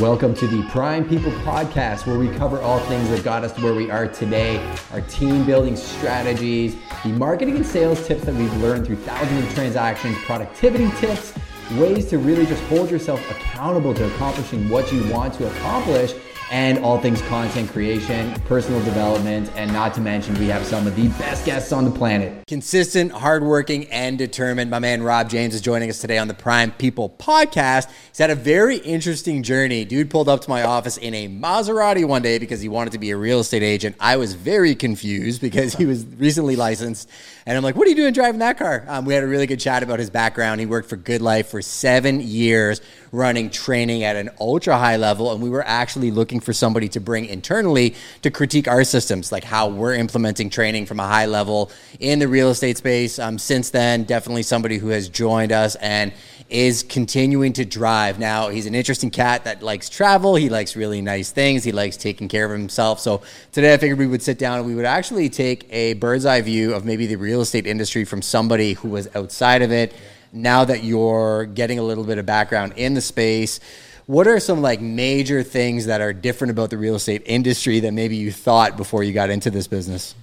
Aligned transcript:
Welcome 0.00 0.32
to 0.36 0.46
the 0.46 0.62
Prime 0.70 1.06
People 1.06 1.30
Podcast, 1.42 2.06
where 2.06 2.18
we 2.18 2.30
cover 2.30 2.58
all 2.62 2.80
things 2.80 3.10
that 3.10 3.22
got 3.22 3.44
us 3.44 3.52
to 3.52 3.62
where 3.62 3.74
we 3.74 3.90
are 3.90 4.08
today, 4.08 4.56
our 4.92 5.02
team 5.02 5.44
building 5.44 5.76
strategies, 5.76 6.74
the 7.04 7.10
marketing 7.10 7.56
and 7.56 7.66
sales 7.66 8.06
tips 8.06 8.24
that 8.24 8.34
we've 8.34 8.56
learned 8.62 8.86
through 8.86 8.96
thousands 8.96 9.44
of 9.44 9.52
transactions, 9.52 10.16
productivity 10.24 10.90
tips, 10.96 11.34
ways 11.72 12.06
to 12.06 12.16
really 12.16 12.46
just 12.46 12.62
hold 12.62 12.90
yourself 12.90 13.20
accountable 13.30 13.92
to 13.92 14.06
accomplishing 14.14 14.70
what 14.70 14.90
you 14.90 15.06
want 15.12 15.34
to 15.34 15.46
accomplish 15.46 16.14
and 16.50 16.78
all 16.80 16.98
things 16.98 17.22
content 17.22 17.70
creation, 17.70 18.32
personal 18.42 18.82
development, 18.84 19.50
and 19.54 19.72
not 19.72 19.94
to 19.94 20.00
mention, 20.00 20.36
we 20.38 20.46
have 20.48 20.66
some 20.66 20.86
of 20.86 20.96
the 20.96 21.08
best 21.10 21.46
guests 21.46 21.72
on 21.72 21.84
the 21.84 21.90
planet. 21.90 22.44
Consistent, 22.48 23.12
hardworking, 23.12 23.86
and 23.90 24.18
determined. 24.18 24.68
My 24.70 24.80
man 24.80 25.02
Rob 25.02 25.30
James 25.30 25.54
is 25.54 25.60
joining 25.60 25.88
us 25.88 26.00
today 26.00 26.18
on 26.18 26.26
the 26.26 26.34
Prime 26.34 26.72
People 26.72 27.08
podcast. 27.08 27.88
He's 28.08 28.18
had 28.18 28.30
a 28.30 28.34
very 28.34 28.78
interesting 28.78 29.44
journey. 29.44 29.84
Dude 29.84 30.10
pulled 30.10 30.28
up 30.28 30.40
to 30.40 30.50
my 30.50 30.64
office 30.64 30.96
in 30.96 31.14
a 31.14 31.28
Maserati 31.28 32.04
one 32.04 32.22
day 32.22 32.38
because 32.38 32.60
he 32.60 32.68
wanted 32.68 32.92
to 32.92 32.98
be 32.98 33.10
a 33.10 33.16
real 33.16 33.40
estate 33.40 33.62
agent. 33.62 33.94
I 34.00 34.16
was 34.16 34.34
very 34.34 34.74
confused 34.74 35.40
because 35.40 35.74
he 35.74 35.86
was 35.86 36.04
recently 36.04 36.56
licensed. 36.56 37.08
And 37.46 37.56
I'm 37.56 37.62
like, 37.62 37.76
what 37.76 37.86
are 37.86 37.90
you 37.90 37.96
doing 37.96 38.12
driving 38.12 38.40
that 38.40 38.58
car? 38.58 38.84
Um, 38.88 39.04
we 39.04 39.14
had 39.14 39.22
a 39.22 39.26
really 39.26 39.46
good 39.46 39.60
chat 39.60 39.82
about 39.82 39.98
his 39.98 40.10
background. 40.10 40.60
He 40.60 40.66
worked 40.66 40.88
for 40.88 40.96
Good 40.96 41.22
Life 41.22 41.48
for 41.48 41.62
seven 41.62 42.20
years, 42.20 42.80
running 43.12 43.50
training 43.50 44.04
at 44.04 44.16
an 44.16 44.30
ultra 44.40 44.76
high 44.76 44.96
level. 44.96 45.32
And 45.32 45.42
we 45.42 45.48
were 45.48 45.66
actually 45.66 46.10
looking 46.10 46.39
for 46.40 46.52
somebody 46.52 46.88
to 46.88 47.00
bring 47.00 47.26
internally 47.26 47.94
to 48.22 48.30
critique 48.30 48.68
our 48.68 48.84
systems, 48.84 49.32
like 49.32 49.44
how 49.44 49.68
we're 49.68 49.94
implementing 49.94 50.50
training 50.50 50.86
from 50.86 51.00
a 51.00 51.06
high 51.06 51.26
level 51.26 51.70
in 51.98 52.18
the 52.18 52.28
real 52.28 52.50
estate 52.50 52.76
space. 52.76 53.18
Um, 53.18 53.38
since 53.38 53.70
then, 53.70 54.04
definitely 54.04 54.42
somebody 54.42 54.78
who 54.78 54.88
has 54.88 55.08
joined 55.08 55.52
us 55.52 55.74
and 55.76 56.12
is 56.50 56.82
continuing 56.82 57.52
to 57.52 57.64
drive. 57.64 58.18
Now, 58.18 58.48
he's 58.48 58.66
an 58.66 58.74
interesting 58.74 59.10
cat 59.10 59.44
that 59.44 59.62
likes 59.62 59.88
travel. 59.88 60.34
He 60.34 60.48
likes 60.48 60.74
really 60.74 61.00
nice 61.00 61.30
things. 61.30 61.62
He 61.62 61.70
likes 61.70 61.96
taking 61.96 62.28
care 62.28 62.44
of 62.44 62.50
himself. 62.50 62.98
So 62.98 63.22
today 63.52 63.72
I 63.72 63.76
figured 63.76 63.98
we 63.98 64.08
would 64.08 64.22
sit 64.22 64.38
down 64.38 64.58
and 64.58 64.66
we 64.66 64.74
would 64.74 64.84
actually 64.84 65.28
take 65.28 65.72
a 65.72 65.94
bird's 65.94 66.26
eye 66.26 66.40
view 66.40 66.74
of 66.74 66.84
maybe 66.84 67.06
the 67.06 67.16
real 67.16 67.40
estate 67.40 67.66
industry 67.66 68.04
from 68.04 68.20
somebody 68.20 68.72
who 68.72 68.88
was 68.88 69.08
outside 69.14 69.62
of 69.62 69.70
it. 69.70 69.94
Now 70.32 70.64
that 70.64 70.82
you're 70.82 71.46
getting 71.46 71.78
a 71.78 71.82
little 71.82 72.04
bit 72.04 72.18
of 72.18 72.26
background 72.26 72.74
in 72.76 72.94
the 72.94 73.00
space, 73.00 73.60
what 74.10 74.26
are 74.26 74.40
some 74.40 74.60
like 74.60 74.80
major 74.80 75.44
things 75.44 75.86
that 75.86 76.00
are 76.00 76.12
different 76.12 76.50
about 76.50 76.68
the 76.68 76.76
real 76.76 76.96
estate 76.96 77.22
industry 77.26 77.78
that 77.78 77.92
maybe 77.92 78.16
you 78.16 78.32
thought 78.32 78.76
before 78.76 79.04
you 79.04 79.12
got 79.12 79.30
into 79.30 79.52
this 79.52 79.68
business? 79.68 80.16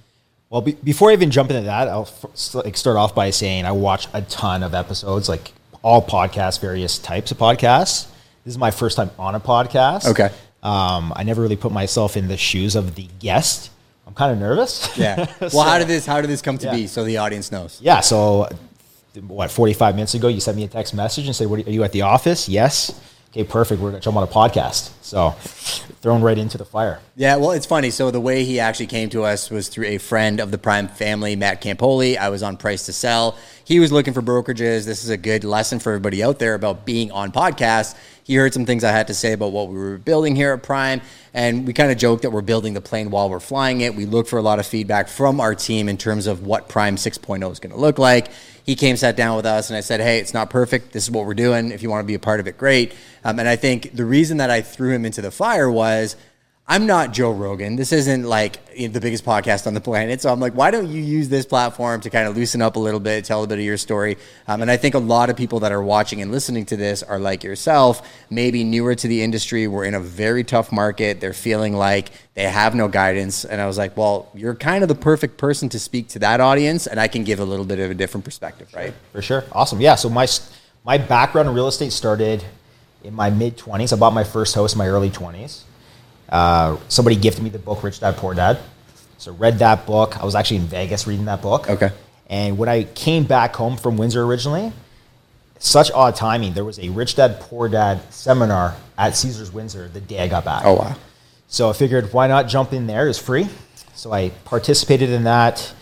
Well, 0.50 0.60
be, 0.60 0.72
before 0.72 1.08
I 1.08 1.14
even 1.14 1.30
jump 1.30 1.50
into 1.50 1.62
that, 1.62 1.88
I'll 1.88 2.02
f- 2.02 2.54
like 2.54 2.76
start 2.76 2.98
off 2.98 3.14
by 3.14 3.30
saying 3.30 3.64
I 3.64 3.72
watch 3.72 4.06
a 4.12 4.20
ton 4.20 4.62
of 4.62 4.74
episodes, 4.74 5.26
like 5.26 5.52
all 5.80 6.06
podcasts, 6.06 6.60
various 6.60 6.98
types 6.98 7.30
of 7.30 7.38
podcasts. 7.38 8.08
This 8.44 8.52
is 8.52 8.58
my 8.58 8.70
first 8.70 8.98
time 8.98 9.10
on 9.18 9.34
a 9.34 9.40
podcast. 9.40 10.06
Okay. 10.06 10.30
Um, 10.62 11.14
I 11.16 11.22
never 11.22 11.40
really 11.40 11.56
put 11.56 11.72
myself 11.72 12.14
in 12.14 12.28
the 12.28 12.36
shoes 12.36 12.76
of 12.76 12.94
the 12.94 13.08
guest. 13.20 13.70
I'm 14.06 14.12
kind 14.12 14.32
of 14.32 14.38
nervous. 14.38 14.94
Yeah. 14.98 15.32
Well, 15.40 15.50
so, 15.50 15.60
how 15.62 15.78
did 15.78 15.88
this 15.88 16.04
how 16.04 16.20
did 16.20 16.28
this 16.28 16.42
come 16.42 16.58
to 16.58 16.66
yeah. 16.66 16.74
be 16.74 16.86
so 16.88 17.04
the 17.04 17.16
audience 17.16 17.50
knows? 17.50 17.80
Yeah. 17.80 18.00
So, 18.00 18.50
what 19.26 19.50
45 19.50 19.94
minutes 19.94 20.12
ago, 20.12 20.28
you 20.28 20.40
sent 20.40 20.58
me 20.58 20.64
a 20.64 20.68
text 20.68 20.92
message 20.92 21.24
and 21.24 21.34
said, 21.34 21.46
"What 21.46 21.66
are 21.66 21.70
you 21.70 21.84
at 21.84 21.92
the 21.92 22.02
office?" 22.02 22.50
Yes 22.50 22.92
okay, 23.30 23.44
perfect. 23.44 23.80
We're 23.80 23.90
going 23.90 24.00
to 24.00 24.04
jump 24.04 24.16
on 24.16 24.22
a 24.22 24.26
podcast. 24.26 24.92
So 25.02 25.30
thrown 26.00 26.22
right 26.22 26.38
into 26.38 26.58
the 26.58 26.64
fire. 26.64 27.00
Yeah, 27.16 27.36
well, 27.36 27.52
it's 27.52 27.66
funny. 27.66 27.90
So 27.90 28.10
the 28.10 28.20
way 28.20 28.44
he 28.44 28.60
actually 28.60 28.86
came 28.86 29.10
to 29.10 29.24
us 29.24 29.50
was 29.50 29.68
through 29.68 29.86
a 29.86 29.98
friend 29.98 30.40
of 30.40 30.50
the 30.50 30.58
Prime 30.58 30.88
family, 30.88 31.34
Matt 31.36 31.62
Campoli. 31.62 32.16
I 32.16 32.28
was 32.28 32.42
on 32.42 32.56
Price 32.56 32.86
to 32.86 32.92
Sell. 32.92 33.36
He 33.64 33.80
was 33.80 33.90
looking 33.92 34.14
for 34.14 34.22
brokerages. 34.22 34.86
This 34.86 35.04
is 35.04 35.10
a 35.10 35.16
good 35.16 35.44
lesson 35.44 35.78
for 35.78 35.90
everybody 35.90 36.22
out 36.22 36.38
there 36.38 36.54
about 36.54 36.86
being 36.86 37.10
on 37.10 37.32
podcasts. 37.32 37.96
He 38.28 38.34
heard 38.34 38.52
some 38.52 38.66
things 38.66 38.84
I 38.84 38.92
had 38.92 39.06
to 39.06 39.14
say 39.14 39.32
about 39.32 39.52
what 39.52 39.68
we 39.68 39.78
were 39.78 39.96
building 39.96 40.36
here 40.36 40.52
at 40.52 40.62
Prime, 40.62 41.00
and 41.32 41.66
we 41.66 41.72
kind 41.72 41.90
of 41.90 41.96
joked 41.96 42.22
that 42.22 42.30
we're 42.30 42.42
building 42.42 42.74
the 42.74 42.80
plane 42.82 43.08
while 43.08 43.30
we're 43.30 43.40
flying 43.40 43.80
it. 43.80 43.94
We 43.94 44.04
look 44.04 44.28
for 44.28 44.38
a 44.38 44.42
lot 44.42 44.58
of 44.58 44.66
feedback 44.66 45.08
from 45.08 45.40
our 45.40 45.54
team 45.54 45.88
in 45.88 45.96
terms 45.96 46.26
of 46.26 46.42
what 46.42 46.68
Prime 46.68 46.96
6.0 46.96 47.50
is 47.50 47.58
going 47.58 47.72
to 47.72 47.80
look 47.80 47.98
like 47.98 48.28
he 48.68 48.76
came, 48.76 48.98
sat 48.98 49.16
down 49.16 49.34
with 49.34 49.46
us, 49.46 49.70
and 49.70 49.78
I 49.78 49.80
said, 49.80 49.98
"Hey, 49.98 50.18
it's 50.18 50.34
not 50.34 50.50
perfect. 50.50 50.92
This 50.92 51.04
is 51.04 51.10
what 51.10 51.24
we're 51.24 51.32
doing. 51.32 51.72
If 51.72 51.82
you 51.82 51.88
want 51.88 52.04
to 52.04 52.06
be 52.06 52.12
a 52.12 52.18
part 52.18 52.38
of 52.38 52.46
it, 52.46 52.58
great." 52.58 52.92
Um, 53.24 53.38
and 53.38 53.48
I 53.48 53.56
think 53.56 53.96
the 53.96 54.04
reason 54.04 54.36
that 54.36 54.50
I 54.50 54.60
threw 54.60 54.92
him 54.92 55.06
into 55.06 55.22
the 55.22 55.30
fire 55.30 55.70
was 55.70 56.16
I'm 56.70 56.84
not 56.84 57.14
Joe 57.14 57.32
Rogan. 57.32 57.76
This 57.76 57.92
isn't 57.92 58.24
like 58.24 58.62
the 58.76 59.00
biggest 59.00 59.24
podcast 59.24 59.66
on 59.66 59.72
the 59.72 59.80
planet. 59.80 60.20
So 60.20 60.30
I'm 60.30 60.38
like, 60.38 60.52
why 60.52 60.70
don't 60.70 60.86
you 60.86 61.00
use 61.00 61.30
this 61.30 61.46
platform 61.46 62.02
to 62.02 62.10
kind 62.10 62.28
of 62.28 62.36
loosen 62.36 62.60
up 62.60 62.76
a 62.76 62.78
little 62.78 63.00
bit, 63.00 63.24
tell 63.24 63.42
a 63.42 63.46
bit 63.46 63.56
of 63.56 63.64
your 63.64 63.78
story? 63.78 64.18
Um, 64.46 64.60
and 64.60 64.70
I 64.70 64.76
think 64.76 64.94
a 64.94 64.98
lot 64.98 65.30
of 65.30 65.36
people 65.36 65.60
that 65.60 65.72
are 65.72 65.82
watching 65.82 66.20
and 66.20 66.30
listening 66.30 66.66
to 66.66 66.76
this 66.76 67.02
are 67.02 67.18
like 67.18 67.42
yourself, 67.42 68.06
maybe 68.28 68.64
newer 68.64 68.94
to 68.94 69.08
the 69.08 69.22
industry. 69.22 69.66
We're 69.66 69.86
in 69.86 69.94
a 69.94 70.00
very 70.00 70.44
tough 70.44 70.70
market. 70.70 71.22
They're 71.22 71.32
feeling 71.32 71.74
like 71.74 72.10
they 72.34 72.42
have 72.42 72.74
no 72.74 72.86
guidance. 72.86 73.46
And 73.46 73.62
I 73.62 73.66
was 73.66 73.78
like, 73.78 73.96
well, 73.96 74.30
you're 74.34 74.54
kind 74.54 74.84
of 74.84 74.88
the 74.88 74.94
perfect 74.94 75.38
person 75.38 75.70
to 75.70 75.78
speak 75.78 76.08
to 76.08 76.18
that 76.18 76.42
audience. 76.42 76.86
And 76.86 77.00
I 77.00 77.08
can 77.08 77.24
give 77.24 77.40
a 77.40 77.46
little 77.46 77.64
bit 77.64 77.78
of 77.78 77.90
a 77.90 77.94
different 77.94 78.26
perspective, 78.26 78.68
right? 78.74 78.92
For 79.12 79.22
sure. 79.22 79.42
Awesome. 79.52 79.80
Yeah. 79.80 79.94
So 79.94 80.10
my, 80.10 80.26
my 80.84 80.98
background 80.98 81.48
in 81.48 81.54
real 81.54 81.68
estate 81.68 81.94
started 81.94 82.44
in 83.02 83.14
my 83.14 83.30
mid 83.30 83.56
20s. 83.56 83.90
I 83.94 83.96
bought 83.96 84.12
my 84.12 84.24
first 84.24 84.54
house 84.54 84.74
in 84.74 84.78
my 84.78 84.86
early 84.88 85.08
20s. 85.08 85.62
Uh, 86.28 86.76
somebody 86.88 87.16
gifted 87.16 87.42
me 87.42 87.50
the 87.50 87.58
book 87.58 87.82
Rich 87.82 88.00
Dad 88.00 88.16
Poor 88.16 88.34
Dad. 88.34 88.58
So 89.18 89.32
read 89.32 89.58
that 89.58 89.86
book. 89.86 90.18
I 90.20 90.24
was 90.24 90.34
actually 90.34 90.58
in 90.58 90.66
Vegas 90.66 91.06
reading 91.06 91.24
that 91.24 91.42
book. 91.42 91.68
Okay. 91.68 91.90
And 92.28 92.58
when 92.58 92.68
I 92.68 92.84
came 92.84 93.24
back 93.24 93.56
home 93.56 93.76
from 93.76 93.96
Windsor 93.96 94.22
originally, 94.22 94.72
such 95.58 95.90
odd 95.90 96.14
timing. 96.14 96.52
There 96.54 96.64
was 96.64 96.78
a 96.78 96.88
Rich 96.90 97.16
Dad 97.16 97.40
Poor 97.40 97.68
Dad 97.68 98.00
seminar 98.12 98.76
at 98.96 99.16
Caesars 99.16 99.52
Windsor 99.52 99.88
the 99.88 100.00
day 100.00 100.20
I 100.20 100.28
got 100.28 100.44
back. 100.44 100.62
Oh 100.64 100.74
wow. 100.74 100.96
So 101.48 101.70
I 101.70 101.72
figured 101.72 102.12
why 102.12 102.26
not 102.26 102.48
jump 102.48 102.72
in 102.72 102.86
there? 102.86 103.08
It's 103.08 103.18
free. 103.18 103.48
So 103.94 104.12
I 104.12 104.30
participated 104.44 105.10
in 105.10 105.24
that. 105.24 105.72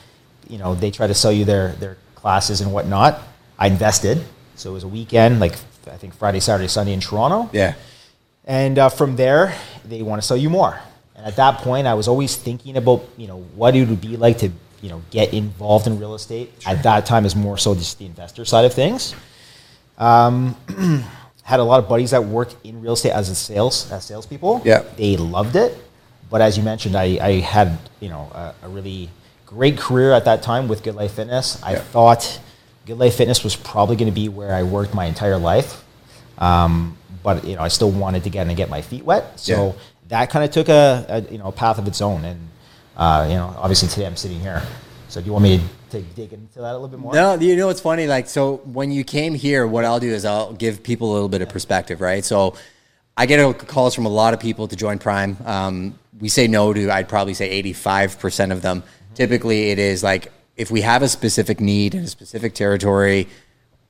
You 0.49 0.59
know, 0.59 0.75
they 0.75 0.91
try 0.91 1.07
to 1.07 1.15
sell 1.15 1.33
you 1.33 1.45
their 1.45 1.73
their 1.73 1.97
classes 2.15 2.61
and 2.61 2.73
whatnot. 2.73 3.21
I 3.59 3.67
invested. 3.67 4.25
So 4.55 4.71
it 4.71 4.75
was 4.75 4.85
a 4.85 4.89
weekend, 4.89 5.41
like 5.41 5.55
I 5.87 5.97
think 5.97 6.15
Friday, 6.15 6.41
Saturday, 6.41 6.69
Sunday 6.69 6.93
in 6.93 7.01
Toronto. 7.01 7.51
Yeah. 7.53 7.75
And 8.47 8.79
uh, 8.79 8.89
from 8.89 9.17
there, 9.17 9.55
they 9.85 10.03
want 10.03 10.23
to 10.23 10.27
sell 10.27 10.37
you 10.37 10.51
more. 10.51 10.79
And 11.17 11.27
at 11.27 11.37
that 11.37 11.59
point, 11.59 11.87
I 11.87 11.95
was 11.95 12.09
always 12.09 12.37
thinking 12.37 12.77
about, 12.77 13.03
you 13.17 13.27
know, 13.27 13.41
what 13.55 13.75
it 13.75 13.89
would 13.89 14.01
be 14.01 14.17
like 14.17 14.39
to, 14.39 14.51
you 14.81 14.89
know, 14.89 15.03
get 15.11 15.35
involved 15.35 15.87
in 15.87 15.99
real 15.99 16.15
estate. 16.15 16.53
Sure. 16.61 16.73
At 16.73 16.83
that 16.85 17.07
time, 17.07 17.25
is 17.25 17.35
more 17.35 17.59
so 17.59 17.75
just 17.75 17.99
the 17.99 18.07
investor 18.07 18.45
side 18.45 18.65
of 18.65 18.73
things. 18.73 19.15
Um, 19.99 20.57
had 21.43 21.61
a 21.61 21.65
lot 21.65 21.79
of 21.79 21.89
buddies 21.89 22.11
that 22.11 22.25
worked 22.25 22.57
in 22.65 22.83
real 22.83 22.95
estate 22.95 23.13
as 23.13 23.29
a 23.29 23.35
sales 23.35 23.91
as 23.91 24.05
salespeople. 24.05 24.63
Yeah, 24.65 24.83
they 24.97 25.17
loved 25.17 25.57
it. 25.57 25.77
But 26.29 26.41
as 26.41 26.57
you 26.59 26.65
mentioned, 26.65 26.97
I, 26.97 27.19
I 27.23 27.33
had 27.41 27.79
you 28.01 28.09
know 28.09 28.31
a, 28.35 28.55
a, 28.63 28.69
really 28.69 29.09
great 29.47 29.79
career 29.79 30.13
at 30.13 30.25
that 30.25 30.43
time 30.43 30.67
with 30.67 30.83
Good 30.83 30.97
Life 30.97 31.13
Fitness. 31.13 31.63
I 31.63 31.73
yeah. 31.73 31.79
thought 31.79 32.41
Good 32.85 32.99
Life 32.99 33.15
Fitness 33.15 33.45
was 33.45 33.55
probably 33.55 33.95
going 33.97 34.11
to 34.11 34.15
be 34.15 34.29
where 34.29 34.53
I 34.53 34.65
worked 34.65 34.93
my 34.93 35.07
entire 35.07 35.39
life. 35.39 35.85
Um, 36.39 36.99
but 37.27 37.45
you 37.45 37.57
know, 37.57 37.63
I 37.63 37.67
still 37.67 37.91
wanted 37.91 38.23
to 38.23 38.31
get 38.31 38.43
in 38.43 38.51
and 38.51 38.57
get 38.57 38.71
my 38.71 38.83
feet 38.83 39.05
wet. 39.05 39.41
So 39.41 39.67
yeah. 39.67 39.73
that 40.11 40.31
kind 40.31 40.45
of 40.45 40.53
took 40.53 40.69
a, 40.69 41.05
a, 41.09 41.33
you 41.33 41.39
know 41.39 41.49
a 41.49 41.53
path 41.53 41.77
of 41.77 41.89
its 41.89 42.01
own. 42.01 42.25
And 42.25 42.41
uh, 42.97 43.27
you 43.29 43.35
know, 43.35 43.53
obviously 43.59 43.89
today 43.89 44.07
I'm 44.07 44.15
sitting 44.15 44.39
here. 44.39 44.63
So 45.09 45.21
do 45.21 45.27
you 45.27 45.33
want 45.33 45.43
me 45.43 45.61
to 45.91 46.03
dig 46.03 46.33
into 46.33 46.61
that 46.61 46.71
a 46.71 46.79
little 46.79 46.87
bit 46.87 47.01
more? 47.01 47.13
No, 47.13 47.35
you 47.35 47.57
know 47.57 47.69
it's 47.69 47.81
funny. 47.81 48.07
Like 48.07 48.29
so, 48.29 48.59
when 48.59 48.93
you 48.93 49.03
came 49.03 49.35
here, 49.35 49.67
what 49.67 49.85
I'll 49.85 49.99
do 49.99 50.13
is 50.13 50.25
I'll 50.25 50.53
give 50.53 50.85
people 50.85 51.11
a 51.11 51.15
little 51.15 51.29
bit 51.29 51.43
of 51.43 51.49
perspective, 51.49 52.01
right? 52.01 52.25
So. 52.25 52.55
I 53.19 53.25
get 53.25 53.67
calls 53.67 53.95
from 53.95 54.05
a 54.05 54.11
lot 54.11 54.35
of 54.35 54.41
people 54.41 54.69
to 54.69 54.77
join 54.77 54.99
Prime. 54.99 55.39
Um, 55.47 55.99
we 56.21 56.29
say 56.29 56.49
no 56.49 56.75
to, 56.75 56.91
I'd 56.91 57.09
probably 57.09 57.33
say 57.33 57.63
85% 57.63 58.53
of 58.53 58.61
them. 58.61 58.83
Mm-hmm. 58.83 59.15
Typically, 59.15 59.71
it 59.71 59.79
is 59.79 60.03
like 60.03 60.31
if 60.55 60.71
we 60.71 60.83
have 60.83 61.01
a 61.01 61.09
specific 61.09 61.59
need 61.59 61.95
in 61.95 62.05
a 62.05 62.09
specific 62.09 62.53
territory, 62.53 63.27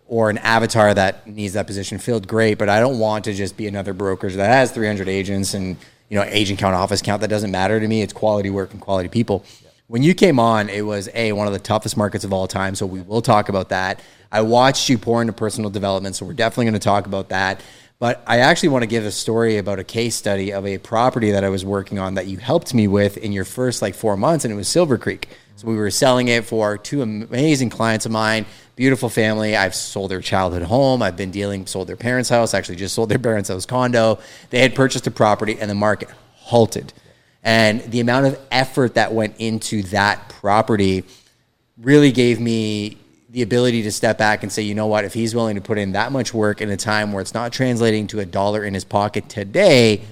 or 0.09 0.31
an 0.31 0.39
avatar 0.39 0.95
that 0.95 1.27
needs 1.27 1.55
that 1.55 1.67
position 1.67 1.99
filled, 1.99 2.29
great. 2.29 2.59
But 2.59 2.69
I 2.69 2.81
don't 2.81 2.99
want 2.99 3.25
to 3.25 3.35
just 3.35 3.57
be 3.57 3.67
another 3.67 3.93
brokerage 3.93 4.35
that 4.35 4.49
has 4.49 4.71
300 4.71 5.09
agents 5.09 5.55
and 5.55 5.77
you 6.09 6.19
know 6.19 6.25
agent 6.29 6.59
count, 6.59 6.75
office 6.75 7.03
count. 7.03 7.21
That 7.21 7.29
doesn't 7.29 7.51
matter 7.51 7.81
to 7.81 7.89
me. 7.89 8.03
It's 8.03 8.13
quality 8.13 8.51
work 8.51 8.73
and 8.73 8.81
quality 8.81 9.09
people. 9.09 9.45
Yeah. 9.63 9.71
When 9.89 10.03
you 10.03 10.15
came 10.15 10.39
on, 10.39 10.69
it 10.69 10.83
was 10.83 11.09
a 11.15 11.33
one 11.33 11.47
of 11.47 11.53
the 11.53 11.59
toughest 11.59 11.97
markets 11.97 12.25
of 12.25 12.33
all 12.33 12.47
time. 12.47 12.75
So 12.75 12.87
we 12.87 13.01
will 13.01 13.23
talk 13.23 13.49
about 13.49 13.71
that. 13.71 14.01
I 14.31 14.41
watched 14.43 14.89
you 14.89 14.99
pour 14.99 15.21
into 15.21 15.33
personal 15.33 15.71
development, 15.71 16.17
so 16.17 16.27
we're 16.27 16.35
definitely 16.35 16.67
going 16.67 16.75
to 16.75 16.81
talk 16.81 17.07
about 17.07 17.29
that. 17.29 17.61
But 17.99 18.23
I 18.27 18.41
actually 18.41 18.71
want 18.71 18.83
to 18.83 18.87
give 18.87 19.07
a 19.07 19.11
story 19.11 19.57
about 19.57 19.79
a 19.79 19.85
case 19.85 20.15
study 20.15 20.53
of 20.53 20.67
a 20.67 20.77
property 20.79 21.31
that 21.31 21.45
I 21.45 21.49
was 21.49 21.65
working 21.65 21.99
on 21.99 22.15
that 22.15 22.27
you 22.27 22.37
helped 22.37 22.75
me 22.75 22.89
with 22.89 23.17
in 23.17 23.33
your 23.33 23.47
first 23.47 23.81
like 23.81 23.95
four 23.95 24.17
months, 24.17 24.45
and 24.45 24.53
it 24.53 24.57
was 24.57 24.69
Silver 24.69 24.99
Creek. 24.99 25.29
Mm-hmm. 25.29 25.53
So 25.57 25.69
we 25.69 25.77
were 25.77 25.91
selling 25.91 26.29
it 26.29 26.45
for 26.45 26.77
two 26.77 27.01
amazing 27.01 27.71
clients 27.71 28.05
of 28.05 28.13
mine 28.13 28.45
beautiful 28.77 29.09
family. 29.09 29.57
I've 29.57 29.75
sold 29.75 30.11
their 30.11 30.21
childhood 30.21 30.63
home. 30.63 31.03
I've 31.03 31.17
been 31.17 31.31
dealing, 31.31 31.67
sold 31.67 31.89
their 31.89 31.97
parents' 31.97 32.29
house, 32.29 32.53
actually 32.53 32.77
just 32.77 32.95
sold 32.95 33.09
their 33.09 33.19
parents' 33.19 33.49
house 33.49 33.65
condo. 33.65 34.19
They 34.51 34.61
had 34.61 34.75
purchased 34.75 35.07
a 35.07 35.11
property 35.11 35.59
and 35.59 35.71
the 35.71 35.75
market 35.75 36.11
halted. 36.35 36.93
And 37.43 37.81
the 37.81 38.01
amount 38.01 38.27
of 38.27 38.39
effort 38.51 38.95
that 38.95 39.15
went 39.15 39.37
into 39.39 39.83
that 39.85 40.29
property 40.29 41.05
really 41.79 42.13
gave 42.13 42.39
me 42.39 42.99
the 43.31 43.43
ability 43.43 43.83
to 43.83 43.93
step 43.93 44.19
back 44.19 44.43
and 44.43 44.53
say, 44.53 44.63
you 44.63 44.75
know 44.75 44.87
what, 44.87 45.05
if 45.05 45.15
he's 45.15 45.35
willing 45.35 45.57
to 45.57 45.61
put 45.61 45.79
in 45.79 45.93
that 45.93 46.13
much 46.13 46.35
work 46.35 46.61
in 46.61 46.71
a 46.71 46.77
time 46.77 47.13
where 47.13 47.21
it's 47.21 47.35
not 47.35 47.53
translating 47.53 48.07
to 48.09 48.21
a 48.21 48.25
dollar 48.25 48.65
in 48.65 48.75
his 48.75 48.85
pocket 48.85 49.29
today, 49.29 50.03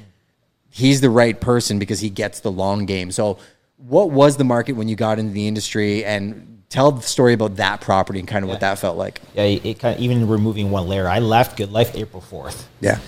he's 0.70 1.00
the 1.00 1.10
right 1.10 1.40
person 1.40 1.78
because 1.78 2.00
he 2.00 2.10
gets 2.10 2.40
the 2.40 2.50
long 2.50 2.87
game. 2.87 3.10
So, 3.10 3.38
what 3.86 4.10
was 4.10 4.36
the 4.36 4.44
market 4.44 4.72
when 4.72 4.88
you 4.88 4.96
got 4.96 5.19
into 5.19 5.32
the 5.32 5.46
industry 5.46 6.04
and 6.04 6.62
tell 6.70 6.90
the 6.90 7.02
story 7.02 7.34
about 7.34 7.56
that 7.56 7.81
property 7.81 8.19
and 8.19 8.26
kind 8.26 8.42
of 8.42 8.48
yeah. 8.48 8.54
what 8.54 8.60
that 8.60 8.78
felt 8.78 8.96
like? 8.96 9.20
Yeah, 9.34 9.42
it 9.42 9.78
kind 9.78 9.94
of, 9.94 10.00
even 10.00 10.26
removing 10.26 10.70
one 10.70 10.88
layer, 10.88 11.06
I 11.06 11.19
left 11.19 11.56
Good 11.56 11.70
Life 11.70 11.94
April 11.94 12.22
4th. 12.22 12.64
Yeah. 12.81 12.98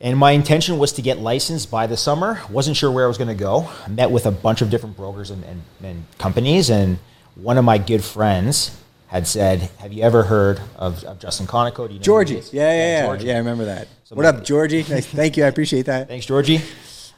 And 0.00 0.18
my 0.18 0.32
intention 0.32 0.76
was 0.76 0.92
to 0.92 1.02
get 1.02 1.18
licensed 1.18 1.70
by 1.70 1.86
the 1.86 1.96
summer. 1.96 2.40
Wasn't 2.50 2.76
sure 2.76 2.90
where 2.90 3.06
I 3.06 3.08
was 3.08 3.16
going 3.16 3.28
to 3.28 3.34
go. 3.34 3.70
I 3.84 3.88
met 3.88 4.10
with 4.10 4.26
a 4.26 4.30
bunch 4.30 4.60
of 4.60 4.68
different 4.68 4.96
brokers 4.96 5.30
and, 5.30 5.42
and, 5.44 5.62
and 5.82 6.04
companies, 6.18 6.68
and 6.68 6.98
one 7.34 7.56
of 7.56 7.64
my 7.64 7.78
good 7.78 8.04
friends 8.04 8.78
had 9.06 9.26
said, 9.26 9.70
"Have 9.78 9.94
you 9.94 10.02
ever 10.02 10.24
heard 10.24 10.60
of, 10.76 11.02
of 11.04 11.18
Justin 11.18 11.46
Konikow? 11.46 11.88
Do 11.88 11.94
you 11.94 12.00
know 12.00 12.04
Georgie? 12.04 12.42
Yeah, 12.52 12.72
yeah, 12.72 12.72
yeah, 12.72 13.06
Georgie. 13.06 13.26
yeah. 13.28 13.34
I 13.34 13.38
remember 13.38 13.64
that. 13.64 13.88
So 14.04 14.16
what 14.16 14.26
up, 14.26 14.44
Georgie? 14.44 14.84
Nice. 14.88 15.06
Thank 15.06 15.38
you. 15.38 15.44
I 15.44 15.46
appreciate 15.46 15.86
that. 15.86 16.08
Thanks, 16.08 16.26
Georgie. 16.26 16.60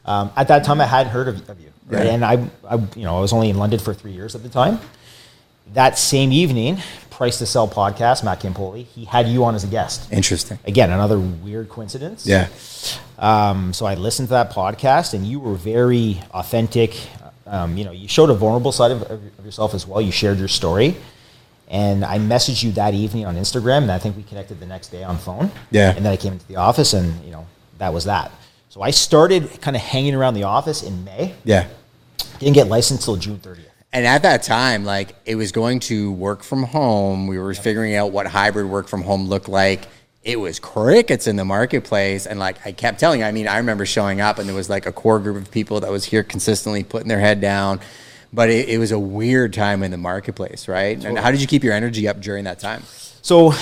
Um, 0.08 0.32
at 0.36 0.48
that 0.48 0.64
time, 0.64 0.80
I 0.80 0.86
hadn't 0.86 1.12
heard 1.12 1.28
of, 1.28 1.50
of 1.50 1.60
you, 1.60 1.70
right? 1.86 2.06
and 2.06 2.24
I, 2.24 2.48
I, 2.66 2.76
you 2.96 3.04
know, 3.04 3.18
I 3.18 3.20
was 3.20 3.34
only 3.34 3.50
in 3.50 3.58
London 3.58 3.78
for 3.78 3.92
three 3.92 4.12
years 4.12 4.34
at 4.34 4.42
the 4.42 4.48
time. 4.48 4.80
That 5.74 5.98
same 5.98 6.32
evening, 6.32 6.78
Price 7.10 7.36
to 7.38 7.46
Sell 7.46 7.68
podcast, 7.68 8.24
Matt 8.24 8.40
Campoli, 8.40 8.86
he 8.86 9.04
had 9.04 9.28
you 9.28 9.44
on 9.44 9.54
as 9.54 9.64
a 9.64 9.66
guest. 9.66 10.10
Interesting. 10.10 10.58
Again, 10.64 10.90
another 10.90 11.18
weird 11.18 11.68
coincidence. 11.68 12.26
Yeah. 12.26 12.48
Um, 13.18 13.74
so 13.74 13.84
I 13.84 13.96
listened 13.96 14.28
to 14.28 14.32
that 14.32 14.50
podcast, 14.50 15.12
and 15.12 15.26
you 15.26 15.40
were 15.40 15.56
very 15.56 16.22
authentic. 16.30 16.96
Um, 17.46 17.76
you 17.76 17.84
know, 17.84 17.92
you 17.92 18.08
showed 18.08 18.30
a 18.30 18.34
vulnerable 18.34 18.72
side 18.72 18.92
of, 18.92 19.02
of, 19.02 19.44
yourself 19.44 19.74
as 19.74 19.86
well. 19.86 20.00
You 20.00 20.10
shared 20.10 20.38
your 20.38 20.48
story, 20.48 20.96
and 21.68 22.02
I 22.02 22.18
messaged 22.18 22.62
you 22.62 22.72
that 22.72 22.94
evening 22.94 23.26
on 23.26 23.36
Instagram, 23.36 23.82
and 23.82 23.92
I 23.92 23.98
think 23.98 24.16
we 24.16 24.22
connected 24.22 24.58
the 24.58 24.66
next 24.66 24.88
day 24.88 25.04
on 25.04 25.18
phone. 25.18 25.50
Yeah. 25.70 25.94
And 25.94 26.02
then 26.02 26.14
I 26.14 26.16
came 26.16 26.32
into 26.32 26.46
the 26.46 26.56
office, 26.56 26.94
and 26.94 27.22
you 27.26 27.30
know, 27.30 27.46
that 27.76 27.92
was 27.92 28.06
that. 28.06 28.32
So 28.68 28.82
I 28.82 28.90
started 28.90 29.60
kind 29.60 29.76
of 29.76 29.82
hanging 29.82 30.14
around 30.14 30.34
the 30.34 30.44
office 30.44 30.82
in 30.82 31.04
May. 31.04 31.34
Yeah. 31.44 31.68
Didn't 32.38 32.54
get 32.54 32.68
licensed 32.68 33.04
till 33.04 33.16
June 33.16 33.38
30th. 33.38 33.64
And 33.92 34.06
at 34.06 34.22
that 34.22 34.42
time, 34.42 34.84
like 34.84 35.14
it 35.24 35.36
was 35.36 35.52
going 35.52 35.80
to 35.80 36.12
work 36.12 36.42
from 36.42 36.64
home. 36.64 37.26
We 37.26 37.38
were 37.38 37.54
figuring 37.54 37.94
out 37.94 38.12
what 38.12 38.26
hybrid 38.26 38.66
work 38.66 38.88
from 38.88 39.02
home 39.02 39.26
looked 39.26 39.48
like. 39.48 39.86
It 40.22 40.38
was 40.38 40.60
crickets 40.60 41.26
in 41.26 41.36
the 41.36 41.44
marketplace. 41.44 42.26
And 42.26 42.38
like 42.38 42.64
I 42.66 42.72
kept 42.72 43.00
telling 43.00 43.20
you, 43.20 43.26
I 43.26 43.32
mean, 43.32 43.48
I 43.48 43.56
remember 43.56 43.86
showing 43.86 44.20
up 44.20 44.38
and 44.38 44.46
there 44.46 44.54
was 44.54 44.68
like 44.68 44.84
a 44.84 44.92
core 44.92 45.18
group 45.18 45.36
of 45.38 45.50
people 45.50 45.80
that 45.80 45.90
was 45.90 46.04
here 46.04 46.22
consistently 46.22 46.84
putting 46.84 47.08
their 47.08 47.20
head 47.20 47.40
down. 47.40 47.80
But 48.30 48.50
it, 48.50 48.68
it 48.68 48.78
was 48.78 48.92
a 48.92 48.98
weird 48.98 49.54
time 49.54 49.82
in 49.82 49.90
the 49.90 49.96
marketplace, 49.96 50.68
right? 50.68 50.96
Totally. 50.96 51.08
And 51.08 51.18
how 51.18 51.30
did 51.30 51.40
you 51.40 51.46
keep 51.46 51.64
your 51.64 51.72
energy 51.72 52.06
up 52.06 52.20
during 52.20 52.44
that 52.44 52.58
time? 52.58 52.82
So 53.22 53.54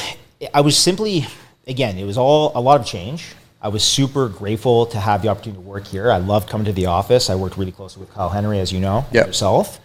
I 0.52 0.62
was 0.62 0.76
simply, 0.76 1.26
again, 1.68 1.96
it 1.96 2.04
was 2.04 2.18
all 2.18 2.50
a 2.56 2.60
lot 2.60 2.80
of 2.80 2.86
change. 2.86 3.26
I 3.60 3.68
was 3.68 3.82
super 3.82 4.28
grateful 4.28 4.86
to 4.86 4.98
have 4.98 5.22
the 5.22 5.28
opportunity 5.28 5.62
to 5.62 5.68
work 5.68 5.86
here. 5.86 6.10
I 6.10 6.18
loved 6.18 6.48
coming 6.48 6.66
to 6.66 6.72
the 6.72 6.86
office. 6.86 7.30
I 7.30 7.34
worked 7.34 7.56
really 7.56 7.72
closely 7.72 8.00
with 8.00 8.12
Kyle 8.12 8.28
Henry, 8.28 8.60
as 8.60 8.72
you 8.72 8.80
know, 8.80 9.06
yep. 9.12 9.26
yourself. 9.26 9.80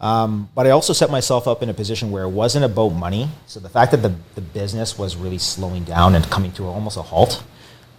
Um, 0.00 0.48
but 0.54 0.66
I 0.66 0.70
also 0.70 0.92
set 0.92 1.10
myself 1.10 1.46
up 1.46 1.62
in 1.62 1.68
a 1.68 1.74
position 1.74 2.10
where 2.10 2.24
it 2.24 2.30
wasn't 2.30 2.64
about 2.64 2.90
money. 2.90 3.28
So 3.46 3.60
the 3.60 3.68
fact 3.68 3.90
that 3.92 3.98
the, 3.98 4.14
the 4.34 4.40
business 4.40 4.98
was 4.98 5.16
really 5.16 5.38
slowing 5.38 5.84
down 5.84 6.14
and 6.14 6.24
coming 6.30 6.52
to 6.52 6.66
almost 6.66 6.96
a 6.96 7.02
halt 7.02 7.42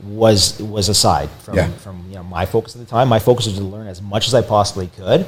was 0.04 0.60
was 0.60 0.90
aside 0.90 1.30
from, 1.30 1.56
yeah. 1.56 1.68
from 1.74 2.04
you 2.10 2.16
know 2.16 2.24
my 2.24 2.46
focus 2.46 2.76
at 2.76 2.80
the 2.80 2.88
time. 2.88 3.08
My 3.08 3.20
focus 3.20 3.46
was 3.46 3.58
to 3.58 3.64
learn 3.64 3.88
as 3.88 4.02
much 4.02 4.28
as 4.28 4.34
I 4.34 4.42
possibly 4.42 4.88
could 4.88 5.28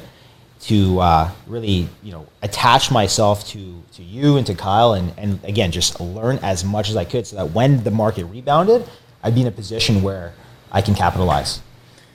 to 0.61 0.99
uh, 0.99 1.31
really 1.45 1.87
you 2.01 2.11
know 2.11 2.25
attach 2.41 2.89
myself 2.89 3.47
to 3.49 3.83
to 3.93 4.03
you 4.03 4.37
and 4.37 4.47
to 4.47 4.55
Kyle 4.55 4.93
and 4.93 5.13
and 5.17 5.43
again 5.43 5.71
just 5.71 5.99
learn 5.99 6.39
as 6.41 6.63
much 6.63 6.89
as 6.89 6.95
I 6.95 7.05
could 7.05 7.27
so 7.27 7.35
that 7.35 7.51
when 7.51 7.83
the 7.83 7.91
market 7.91 8.25
rebounded, 8.25 8.87
I'd 9.23 9.35
be 9.35 9.41
in 9.41 9.47
a 9.47 9.51
position 9.51 10.01
where 10.01 10.33
I 10.71 10.81
can 10.81 10.95
capitalize, 10.95 11.61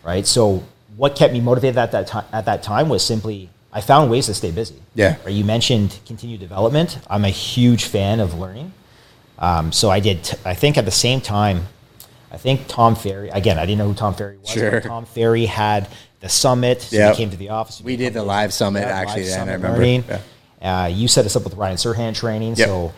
right? 0.04 0.26
So 0.26 0.64
what 0.96 1.16
kept 1.16 1.32
me 1.32 1.40
motivated 1.40 1.78
at 1.78 1.92
that 1.92 2.06
time 2.06 2.24
at 2.32 2.44
that 2.44 2.62
time 2.62 2.88
was 2.88 3.04
simply 3.04 3.50
I 3.72 3.80
found 3.80 4.10
ways 4.10 4.26
to 4.26 4.34
stay 4.34 4.50
busy. 4.50 4.76
Yeah. 4.94 5.16
Right? 5.24 5.34
You 5.34 5.44
mentioned 5.44 5.98
continued 6.06 6.40
development. 6.40 6.98
I'm 7.08 7.24
a 7.24 7.30
huge 7.30 7.84
fan 7.84 8.20
of 8.20 8.38
learning. 8.38 8.72
Um, 9.38 9.72
so 9.72 9.90
I 9.90 10.00
did. 10.00 10.24
T- 10.24 10.36
I 10.44 10.54
think 10.54 10.78
at 10.78 10.84
the 10.84 10.90
same 10.90 11.20
time, 11.20 11.66
I 12.30 12.36
think 12.38 12.66
Tom 12.66 12.96
Ferry. 12.96 13.28
Again, 13.28 13.58
I 13.58 13.66
didn't 13.66 13.78
know 13.78 13.88
who 13.88 13.94
Tom 13.94 14.14
Ferry 14.14 14.38
was. 14.38 14.50
Sure. 14.50 14.80
Tom 14.80 15.06
Ferry 15.06 15.46
had 15.46 15.88
the 16.20 16.28
summit. 16.28 16.82
So 16.82 16.96
yep. 16.96 17.14
he 17.14 17.22
came 17.22 17.30
to 17.30 17.36
the 17.36 17.50
office. 17.50 17.80
We 17.80 17.96
did 17.96 18.14
the 18.14 18.22
live 18.22 18.52
summit 18.52 18.84
actually. 18.84 19.22
Live 19.22 19.30
then 19.30 19.38
summit 19.38 19.50
I 19.50 19.72
remember. 19.72 20.20
Yeah. 20.60 20.82
Uh, 20.82 20.86
you 20.86 21.06
set 21.06 21.24
us 21.24 21.36
up 21.36 21.44
with 21.44 21.54
Ryan 21.54 21.76
Serhant 21.76 22.16
training. 22.16 22.56
Yep. 22.56 22.66
So 22.66 22.92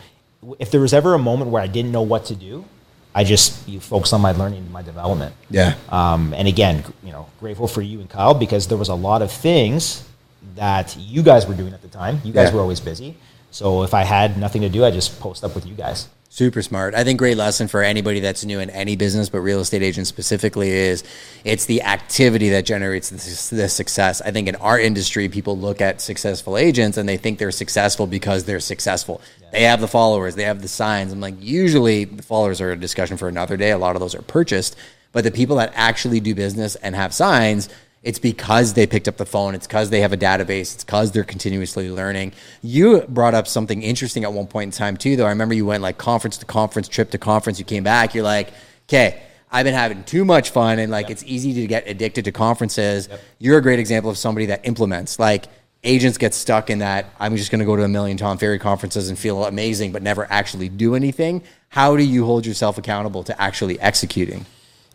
if 0.57 0.71
there 0.71 0.81
was 0.81 0.93
ever 0.93 1.13
a 1.13 1.19
moment 1.19 1.51
where 1.51 1.61
I 1.61 1.67
didn't 1.67 1.91
know 1.91 2.01
what 2.01 2.25
to 2.25 2.35
do, 2.35 2.65
I 3.13 3.23
just 3.23 3.67
you 3.67 3.79
focus 3.79 4.13
on 4.13 4.21
my 4.21 4.31
learning, 4.31 4.71
my 4.71 4.81
development. 4.81 5.35
Yeah. 5.49 5.75
Um, 5.89 6.33
and 6.33 6.47
again, 6.47 6.83
you 7.03 7.11
know, 7.11 7.27
grateful 7.39 7.67
for 7.67 7.81
you 7.81 7.99
and 7.99 8.09
Kyle 8.09 8.33
because 8.33 8.67
there 8.67 8.77
was 8.77 8.89
a 8.89 8.95
lot 8.95 9.21
of 9.21 9.31
things 9.31 10.07
that 10.55 10.95
you 10.97 11.21
guys 11.21 11.45
were 11.45 11.53
doing 11.53 11.73
at 11.73 11.81
the 11.81 11.87
time. 11.87 12.21
You 12.23 12.33
guys 12.33 12.49
yeah. 12.49 12.55
were 12.55 12.61
always 12.61 12.79
busy. 12.79 13.17
So 13.51 13.83
if 13.83 13.93
I 13.93 14.03
had 14.03 14.37
nothing 14.37 14.61
to 14.61 14.69
do, 14.69 14.85
I 14.85 14.91
just 14.91 15.19
post 15.19 15.43
up 15.43 15.55
with 15.55 15.65
you 15.65 15.75
guys. 15.75 16.07
Super 16.33 16.61
smart. 16.61 16.95
I 16.95 17.03
think 17.03 17.19
great 17.19 17.35
lesson 17.35 17.67
for 17.67 17.83
anybody 17.83 18.21
that's 18.21 18.45
new 18.45 18.61
in 18.61 18.69
any 18.69 18.95
business, 18.95 19.27
but 19.27 19.41
real 19.41 19.59
estate 19.59 19.83
agents 19.83 20.07
specifically 20.07 20.69
is 20.69 21.03
it's 21.43 21.65
the 21.65 21.81
activity 21.81 22.51
that 22.51 22.63
generates 22.63 23.09
the, 23.09 23.57
the 23.57 23.67
success. 23.67 24.21
I 24.21 24.31
think 24.31 24.47
in 24.47 24.55
our 24.55 24.79
industry, 24.79 25.27
people 25.27 25.57
look 25.57 25.81
at 25.81 25.99
successful 25.99 26.55
agents 26.55 26.95
and 26.95 27.09
they 27.09 27.17
think 27.17 27.37
they're 27.37 27.51
successful 27.51 28.07
because 28.07 28.45
they're 28.45 28.61
successful. 28.61 29.19
Yeah. 29.41 29.49
They 29.51 29.63
have 29.63 29.81
the 29.81 29.89
followers, 29.89 30.35
they 30.35 30.45
have 30.45 30.61
the 30.61 30.69
signs. 30.69 31.11
I'm 31.11 31.19
like, 31.19 31.35
usually 31.37 32.05
the 32.05 32.23
followers 32.23 32.61
are 32.61 32.71
a 32.71 32.77
discussion 32.77 33.17
for 33.17 33.27
another 33.27 33.57
day. 33.57 33.71
A 33.71 33.77
lot 33.77 33.97
of 33.97 33.99
those 33.99 34.15
are 34.15 34.21
purchased, 34.21 34.77
but 35.11 35.25
the 35.25 35.31
people 35.31 35.57
that 35.57 35.73
actually 35.75 36.21
do 36.21 36.33
business 36.33 36.75
and 36.77 36.95
have 36.95 37.13
signs 37.13 37.67
it's 38.03 38.19
because 38.19 38.73
they 38.73 38.87
picked 38.87 39.07
up 39.07 39.17
the 39.17 39.25
phone. 39.25 39.53
It's 39.53 39.67
because 39.67 39.91
they 39.91 40.01
have 40.01 40.11
a 40.11 40.17
database. 40.17 40.73
It's 40.73 40.83
because 40.83 41.11
they're 41.11 41.23
continuously 41.23 41.89
learning. 41.89 42.33
You 42.63 43.01
brought 43.01 43.35
up 43.35 43.47
something 43.47 43.83
interesting 43.83 44.23
at 44.23 44.33
one 44.33 44.47
point 44.47 44.73
in 44.73 44.77
time 44.77 44.97
too, 44.97 45.15
though. 45.15 45.25
I 45.25 45.29
remember 45.29 45.53
you 45.53 45.65
went 45.65 45.83
like 45.83 45.97
conference 45.97 46.37
to 46.37 46.45
conference, 46.45 46.87
trip 46.87 47.11
to 47.11 47.17
conference. 47.17 47.59
You 47.59 47.65
came 47.65 47.83
back. 47.83 48.15
You're 48.15 48.23
like, 48.23 48.49
okay, 48.89 49.21
I've 49.51 49.65
been 49.65 49.75
having 49.75 50.03
too 50.03 50.25
much 50.25 50.49
fun, 50.49 50.79
and 50.79 50.91
like 50.91 51.05
yep. 51.05 51.11
it's 51.11 51.23
easy 51.25 51.53
to 51.53 51.67
get 51.67 51.87
addicted 51.87 52.25
to 52.25 52.31
conferences. 52.31 53.07
Yep. 53.07 53.21
You're 53.37 53.57
a 53.59 53.61
great 53.61 53.79
example 53.79 54.09
of 54.09 54.17
somebody 54.17 54.47
that 54.47 54.65
implements. 54.65 55.19
Like 55.19 55.45
agents 55.83 56.17
get 56.17 56.33
stuck 56.33 56.69
in 56.69 56.79
that 56.79 57.13
I'm 57.19 57.35
just 57.35 57.51
going 57.51 57.59
to 57.59 57.65
go 57.65 57.75
to 57.75 57.83
a 57.83 57.87
million 57.87 58.17
Tom 58.17 58.37
Ferry 58.37 58.59
conferences 58.59 59.09
and 59.09 59.17
feel 59.17 59.45
amazing, 59.45 59.91
but 59.91 60.01
never 60.01 60.25
actually 60.31 60.69
do 60.69 60.95
anything. 60.95 61.43
How 61.69 61.97
do 61.97 62.03
you 62.03 62.25
hold 62.25 62.45
yourself 62.45 62.77
accountable 62.77 63.23
to 63.25 63.41
actually 63.41 63.79
executing? 63.79 64.45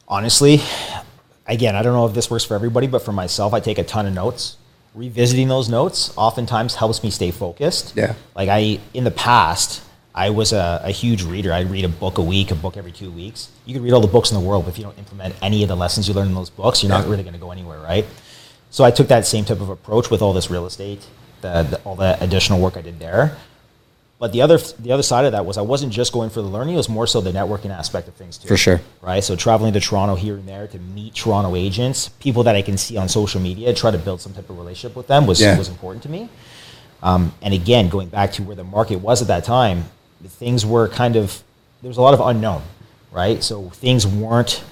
Honestly, 0.09 0.61
again, 1.49 1.77
I 1.77 1.83
don't 1.83 1.95
know 1.95 2.07
if 2.07 2.15
this 2.15 2.31
works 2.31 2.45
for 2.45 2.55
everybody, 2.55 2.87
but 2.87 3.03
for 3.03 3.13
myself, 3.13 3.55
I 3.55 3.61
take 3.61 3.79
a 3.79 3.85
ton 3.85 4.07
of 4.07 4.15
notes. 4.15 4.57
Revisiting 4.95 5.49
those 5.49 5.69
notes 5.69 6.13
oftentimes 6.17 6.77
helps 6.77 7.03
me 7.03 7.11
stay 7.11 7.31
focused. 7.31 7.95
Yeah. 7.97 8.15
Like 8.35 8.49
I, 8.49 8.81
in 8.95 9.05
the 9.05 9.11
past, 9.11 9.83
I 10.15 10.31
was 10.31 10.55
a, 10.55 10.81
a 10.83 10.91
huge 10.91 11.23
reader. 11.23 11.53
I'd 11.53 11.71
read 11.71 11.85
a 11.85 11.89
book 11.89 12.17
a 12.17 12.23
week, 12.23 12.51
a 12.51 12.55
book 12.55 12.79
every 12.79 12.93
two 12.93 13.11
weeks. 13.11 13.51
You 13.67 13.75
could 13.75 13.83
read 13.83 13.93
all 13.93 14.01
the 14.01 14.07
books 14.07 14.31
in 14.31 14.41
the 14.41 14.47
world, 14.47 14.65
but 14.65 14.71
if 14.73 14.79
you 14.79 14.85
don't 14.85 14.99
implement 14.99 15.35
any 15.43 15.63
of 15.63 15.69
the 15.69 15.77
lessons 15.77 16.09
you 16.09 16.15
learn 16.15 16.29
in 16.29 16.35
those 16.35 16.49
books, 16.49 16.83
you're 16.83 16.91
yeah. 16.91 16.99
not 16.99 17.09
really 17.09 17.23
going 17.23 17.35
to 17.35 17.41
go 17.41 17.51
anywhere, 17.51 17.79
right? 17.81 18.07
So 18.71 18.85
I 18.85 18.91
took 18.91 19.09
that 19.09 19.27
same 19.27 19.45
type 19.45 19.61
of 19.61 19.69
approach 19.69 20.11
with 20.11 20.23
all 20.23 20.33
this 20.33 20.51
real 20.51 20.65
estate, 20.65 21.07
the, 21.43 21.63
the, 21.63 21.81
all 21.81 21.97
the 21.97 22.17
additional 22.23 22.61
work 22.61 22.79
I 22.79 22.81
did 22.81 22.99
there. 22.99 23.37
But 24.19 24.33
the 24.33 24.41
other 24.41 24.57
the 24.57 24.93
other 24.93 25.03
side 25.03 25.27
of 25.27 25.33
that 25.33 25.45
was 25.45 25.59
I 25.59 25.63
wasn't 25.63 25.93
just 25.93 26.13
going 26.13 26.31
for 26.31 26.41
the 26.41 26.49
learning; 26.49 26.75
it 26.75 26.79
was 26.79 26.89
more 26.89 27.07
so 27.07 27.21
the 27.21 27.33
networking 27.33 27.71
aspect 27.71 28.09
of 28.09 28.15
things 28.15 28.39
too. 28.39 28.49
For 28.49 28.57
sure, 28.57 28.81
right? 29.03 29.23
So 29.23 29.37
traveling 29.37 29.75
to 29.75 29.81
Toronto 29.81 30.15
here 30.15 30.37
and 30.37 30.49
there 30.49 30.67
to 30.69 30.79
meet 30.79 31.15
Toronto 31.15 31.55
agents, 31.55 32.09
people 32.21 32.43
that 32.45 32.57
I 32.57 32.63
can 32.63 32.79
see 32.79 32.97
on 32.97 33.11
social 33.11 33.43
media, 33.43 33.75
try 33.75 33.91
to 33.91 33.99
build 33.99 34.23
some 34.23 34.33
type 34.33 34.49
of 34.49 34.57
relationship 34.57 34.97
with 34.97 35.07
them 35.07 35.27
was 35.27 35.41
yeah. 35.41 35.59
was 35.59 35.69
important 35.69 36.03
to 36.05 36.09
me. 36.09 36.31
Um, 37.03 37.35
and 37.43 37.53
again, 37.53 37.91
going 37.91 38.09
back 38.09 38.33
to 38.33 38.43
where 38.43 38.57
the 38.57 38.65
market 38.65 38.97
was 38.97 39.21
at 39.21 39.29
that 39.29 39.45
time, 39.45 39.85
things 40.25 40.65
were 40.65 40.89
kind 40.89 41.17
of 41.17 41.43
there 41.83 41.89
was 41.89 41.99
a 41.99 42.03
lot 42.03 42.15
of 42.15 42.21
unknown, 42.21 42.63
right? 43.13 43.45
So 43.45 43.69
things 43.71 44.07
weren't 44.07 44.65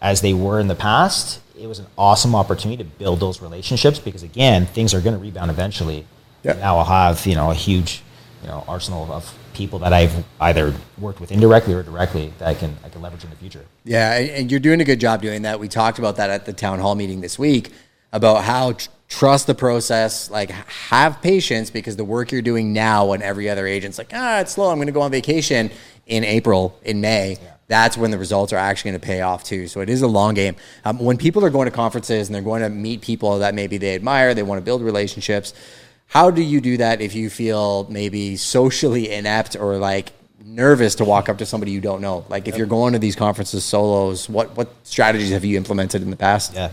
as 0.00 0.20
they 0.20 0.32
were 0.32 0.60
in 0.60 0.68
the 0.68 0.76
past. 0.76 1.40
It 1.58 1.66
was 1.66 1.80
an 1.80 1.86
awesome 1.98 2.36
opportunity 2.36 2.82
to 2.82 2.88
build 2.88 3.18
those 3.18 3.42
relationships 3.42 3.98
because 3.98 4.22
again, 4.22 4.66
things 4.66 4.94
are 4.94 5.00
going 5.00 5.16
to 5.16 5.20
rebound 5.20 5.50
eventually. 5.50 6.06
Yeah. 6.44 6.54
Now 6.54 6.78
I'll 6.78 6.84
have 6.84 7.26
you 7.26 7.34
know 7.34 7.50
a 7.50 7.54
huge 7.54 8.02
you 8.42 8.48
know 8.48 8.64
arsenal 8.68 9.10
of 9.12 9.36
people 9.54 9.78
that 9.80 9.92
I've 9.92 10.24
either 10.40 10.74
worked 10.98 11.20
with 11.20 11.30
indirectly 11.32 11.74
or 11.74 11.82
directly 11.82 12.32
that 12.38 12.48
I 12.48 12.54
can 12.54 12.76
I 12.84 12.88
can 12.88 13.02
leverage 13.02 13.24
in 13.24 13.30
the 13.30 13.36
future. 13.36 13.64
Yeah, 13.84 14.18
and 14.18 14.50
you're 14.50 14.60
doing 14.60 14.80
a 14.80 14.84
good 14.84 15.00
job 15.00 15.22
doing 15.22 15.42
that. 15.42 15.60
We 15.60 15.68
talked 15.68 15.98
about 15.98 16.16
that 16.16 16.30
at 16.30 16.46
the 16.46 16.52
town 16.52 16.78
hall 16.80 16.94
meeting 16.94 17.20
this 17.20 17.38
week 17.38 17.70
about 18.12 18.44
how 18.44 18.72
tr- 18.72 18.88
trust 19.08 19.46
the 19.46 19.54
process, 19.54 20.30
like 20.30 20.50
have 20.50 21.20
patience 21.20 21.70
because 21.70 21.96
the 21.96 22.04
work 22.04 22.32
you're 22.32 22.42
doing 22.42 22.72
now 22.72 23.06
when 23.06 23.22
every 23.22 23.48
other 23.48 23.66
agent's 23.66 23.98
like, 23.98 24.10
ah, 24.12 24.40
it's 24.40 24.52
slow. 24.52 24.70
I'm 24.70 24.78
going 24.78 24.86
to 24.86 24.92
go 24.92 25.02
on 25.02 25.10
vacation 25.10 25.70
in 26.06 26.24
April, 26.24 26.78
in 26.82 27.00
May. 27.00 27.32
Yeah. 27.32 27.52
That's 27.68 27.96
when 27.96 28.10
the 28.10 28.18
results 28.18 28.52
are 28.52 28.58
actually 28.58 28.92
going 28.92 29.00
to 29.00 29.06
pay 29.06 29.20
off 29.20 29.44
too. 29.44 29.66
So 29.68 29.80
it 29.80 29.88
is 29.88 30.02
a 30.02 30.06
long 30.06 30.34
game. 30.34 30.56
Um, 30.84 30.98
when 30.98 31.16
people 31.16 31.44
are 31.44 31.50
going 31.50 31.66
to 31.66 31.70
conferences 31.70 32.28
and 32.28 32.34
they're 32.34 32.42
going 32.42 32.62
to 32.62 32.68
meet 32.68 33.00
people 33.00 33.38
that 33.38 33.54
maybe 33.54 33.78
they 33.78 33.94
admire, 33.94 34.34
they 34.34 34.42
want 34.42 34.58
to 34.58 34.64
build 34.64 34.82
relationships 34.82 35.54
How 36.12 36.30
do 36.30 36.42
you 36.42 36.60
do 36.60 36.76
that 36.76 37.00
if 37.00 37.14
you 37.14 37.30
feel 37.30 37.86
maybe 37.88 38.36
socially 38.36 39.10
inept 39.10 39.56
or 39.56 39.78
like 39.78 40.12
nervous 40.44 40.96
to 40.96 41.06
walk 41.06 41.30
up 41.30 41.38
to 41.38 41.46
somebody 41.46 41.72
you 41.72 41.80
don't 41.80 42.02
know? 42.02 42.26
Like 42.28 42.48
if 42.48 42.58
you're 42.58 42.66
going 42.66 42.92
to 42.92 42.98
these 42.98 43.16
conferences 43.16 43.64
solos, 43.64 44.28
what 44.28 44.54
what 44.54 44.68
strategies 44.82 45.30
have 45.30 45.42
you 45.42 45.56
implemented 45.56 46.02
in 46.02 46.10
the 46.10 46.16
past? 46.16 46.52
Yeah. 46.54 46.72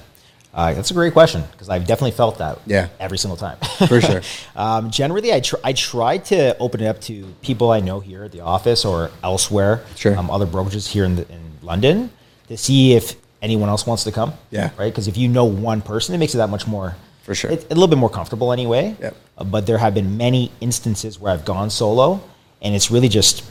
Uh, 0.53 0.73
that's 0.73 0.91
a 0.91 0.93
great 0.93 1.13
question 1.13 1.41
because 1.53 1.69
I've 1.69 1.87
definitely 1.87 2.11
felt 2.17 2.39
that 2.39 2.59
Yeah. 2.65 2.89
every 2.99 3.17
single 3.17 3.37
time. 3.37 3.57
For 3.87 4.01
sure. 4.01 4.21
um, 4.57 4.89
generally, 4.91 5.31
I, 5.31 5.39
tr- 5.39 5.55
I 5.63 5.71
try 5.73 6.17
to 6.17 6.57
open 6.57 6.81
it 6.81 6.87
up 6.87 6.99
to 7.01 7.23
people 7.41 7.71
I 7.71 7.79
know 7.79 8.01
here 8.01 8.25
at 8.25 8.31
the 8.33 8.41
office 8.41 8.83
or 8.83 9.11
elsewhere, 9.23 9.85
Sure. 9.95 10.17
um, 10.17 10.29
other 10.29 10.47
brokerages 10.47 10.87
here 10.87 11.05
in, 11.05 11.15
the, 11.17 11.31
in 11.31 11.39
London, 11.61 12.09
to 12.47 12.57
see 12.57 12.93
if 12.95 13.15
anyone 13.43 13.69
else 13.69 13.85
wants 13.85 14.03
to 14.05 14.11
come. 14.11 14.33
Yeah. 14.49 14.71
Right? 14.75 14.91
Because 14.91 15.07
if 15.07 15.15
you 15.17 15.27
know 15.29 15.45
one 15.45 15.81
person, 15.81 16.13
it 16.15 16.17
makes 16.17 16.33
it 16.33 16.39
that 16.39 16.49
much 16.49 16.65
more. 16.67 16.95
For 17.29 17.35
sure. 17.35 17.51
It's 17.51 17.63
a 17.65 17.67
little 17.67 17.87
bit 17.87 17.99
more 17.99 18.09
comfortable 18.09 18.51
anyway. 18.51 18.95
Yep. 18.99 19.15
Uh, 19.37 19.43
but 19.43 19.67
there 19.67 19.77
have 19.77 19.93
been 19.93 20.17
many 20.17 20.51
instances 20.61 21.19
where 21.19 21.31
I've 21.31 21.45
gone 21.45 21.69
solo, 21.69 22.23
and 22.59 22.73
it's 22.73 22.89
really 22.89 23.07
just, 23.07 23.43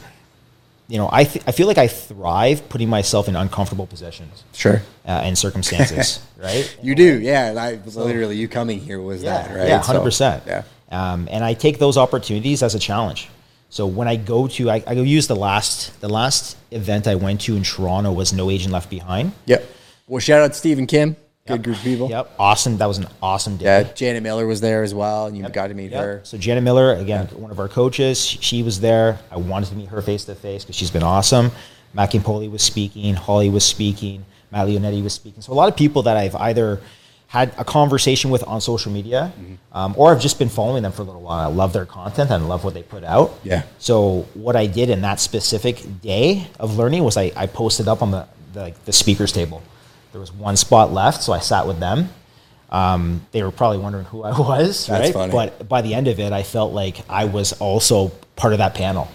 you 0.89 0.97
know, 0.97 1.07
I, 1.09 1.23
th- 1.23 1.45
I 1.47 1.53
feel 1.53 1.65
like 1.65 1.77
I 1.77 1.87
thrive 1.87 2.67
putting 2.67 2.89
myself 2.89 3.29
in 3.29 3.37
uncomfortable 3.37 3.87
positions 3.87 4.43
Sure. 4.51 4.81
uh, 5.07 5.21
and 5.23 5.37
circumstances, 5.37 6.19
right? 6.37 6.77
You 6.83 6.93
do, 6.93 7.21
yeah. 7.21 7.53
I, 7.57 7.79
literally, 7.97 8.35
you 8.35 8.49
coming 8.49 8.81
here 8.81 8.99
was 8.99 9.21
that, 9.21 9.49
right? 9.55 9.69
Yeah, 9.69 9.81
hundred 9.81 10.01
percent. 10.03 10.43
Yeah. 10.45 10.63
Um, 10.91 11.29
and 11.31 11.41
I 11.41 11.53
take 11.53 11.79
those 11.79 11.95
opportunities 11.95 12.61
as 12.61 12.75
a 12.75 12.79
challenge. 12.79 13.29
So 13.69 13.87
when 13.87 14.09
I 14.09 14.17
go 14.17 14.49
to, 14.49 14.69
I, 14.69 14.83
I 14.85 14.93
go 14.93 15.03
use 15.03 15.27
the 15.27 15.37
last 15.37 16.01
the 16.01 16.09
last 16.09 16.57
event 16.71 17.07
I 17.07 17.15
went 17.15 17.39
to 17.41 17.55
in 17.55 17.63
Toronto 17.63 18.11
was 18.11 18.33
No 18.33 18.49
Agent 18.49 18.73
Left 18.73 18.89
Behind. 18.89 19.31
Yep. 19.45 19.63
Well, 20.05 20.19
shout 20.19 20.41
out 20.41 20.51
to 20.51 20.57
Steve 20.57 20.79
and 20.79 20.87
Kim. 20.87 21.15
Good 21.49 21.63
group 21.63 21.77
of 21.77 21.83
people. 21.83 22.09
Yep, 22.09 22.31
awesome. 22.39 22.77
That 22.77 22.85
was 22.87 22.97
an 22.99 23.07
awesome 23.21 23.57
day. 23.57 23.65
Yeah, 23.65 23.83
Janet 23.93 24.23
Miller 24.23 24.45
was 24.47 24.61
there 24.61 24.83
as 24.83 24.93
well, 24.93 25.25
and 25.27 25.37
you 25.37 25.47
got 25.49 25.67
to 25.67 25.73
meet 25.73 25.91
Yep. 25.91 26.03
her. 26.03 26.21
So 26.23 26.37
Janet 26.37 26.63
Miller, 26.63 26.93
again, 26.93 27.27
one 27.35 27.51
of 27.51 27.59
our 27.59 27.67
coaches, 27.67 28.23
she 28.25 28.37
she 28.41 28.63
was 28.63 28.79
there. 28.79 29.19
I 29.31 29.37
wanted 29.37 29.69
to 29.69 29.75
meet 29.75 29.89
her 29.89 30.01
face 30.01 30.25
to 30.25 30.35
face 30.35 30.63
because 30.63 30.75
she's 30.75 30.91
been 30.91 31.03
awesome. 31.03 31.51
Matt 31.93 32.11
Campoli 32.11 32.49
was 32.49 32.61
speaking, 32.61 33.15
Holly 33.15 33.49
was 33.49 33.63
speaking, 33.65 34.25
Matt 34.51 34.67
Leonetti 34.67 35.01
was 35.03 35.13
speaking. 35.13 35.41
So 35.41 35.51
a 35.51 35.55
lot 35.55 35.67
of 35.69 35.75
people 35.75 36.03
that 36.03 36.15
I've 36.17 36.35
either 36.35 36.79
had 37.27 37.53
a 37.59 37.63
conversation 37.63 38.31
with 38.31 38.43
on 38.47 38.59
social 38.61 38.91
media, 38.91 39.31
Mm-hmm. 39.39 39.53
um, 39.77 39.93
or 39.97 40.11
I've 40.11 40.19
just 40.21 40.39
been 40.39 40.49
following 40.49 40.81
them 40.83 40.91
for 40.91 41.01
a 41.03 41.05
little 41.05 41.21
while. 41.21 41.47
I 41.49 41.53
love 41.53 41.73
their 41.73 41.85
content 41.85 42.31
and 42.31 42.49
love 42.49 42.63
what 42.63 42.73
they 42.73 42.81
put 42.83 43.03
out. 43.03 43.33
Yeah. 43.43 43.63
So 43.77 44.25
what 44.33 44.55
I 44.55 44.65
did 44.67 44.89
in 44.89 45.01
that 45.01 45.19
specific 45.19 46.01
day 46.01 46.47
of 46.59 46.77
learning 46.77 47.03
was 47.03 47.17
I, 47.17 47.31
I 47.35 47.45
posted 47.47 47.87
up 47.87 48.01
on 48.01 48.09
the, 48.11 48.27
the 48.53 48.73
the 48.85 48.91
speakers 48.93 49.31
table. 49.31 49.61
There 50.11 50.21
was 50.21 50.31
one 50.31 50.57
spot 50.57 50.91
left, 50.91 51.21
so 51.23 51.33
I 51.33 51.39
sat 51.39 51.67
with 51.67 51.79
them. 51.79 52.09
Um, 52.71 53.25
they 53.31 53.41
were 53.43 53.51
probably 53.51 53.79
wondering 53.79 54.05
who 54.05 54.23
I 54.23 54.31
was, 54.39 54.87
That's 54.87 55.05
right? 55.07 55.13
funny. 55.13 55.31
But 55.31 55.67
by 55.67 55.81
the 55.81 55.93
end 55.93 56.07
of 56.07 56.19
it, 56.19 56.31
I 56.33 56.43
felt 56.43 56.73
like 56.73 56.97
I 57.09 57.25
was 57.25 57.53
also 57.53 58.09
part 58.35 58.53
of 58.53 58.59
that 58.59 58.75
panel. 58.75 59.07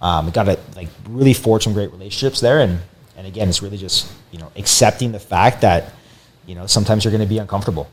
Um, 0.00 0.30
got 0.30 0.44
to 0.44 0.58
like 0.76 0.88
really 1.08 1.32
forge 1.34 1.64
some 1.64 1.72
great 1.72 1.90
relationships 1.90 2.40
there, 2.40 2.60
and 2.60 2.80
and 3.16 3.26
again, 3.26 3.48
it's 3.48 3.62
really 3.62 3.78
just 3.78 4.10
you 4.30 4.38
know 4.38 4.50
accepting 4.56 5.10
the 5.12 5.18
fact 5.18 5.62
that 5.62 5.92
you 6.46 6.54
know 6.54 6.66
sometimes 6.66 7.04
you're 7.04 7.10
going 7.12 7.22
to 7.22 7.26
be 7.28 7.38
uncomfortable. 7.38 7.88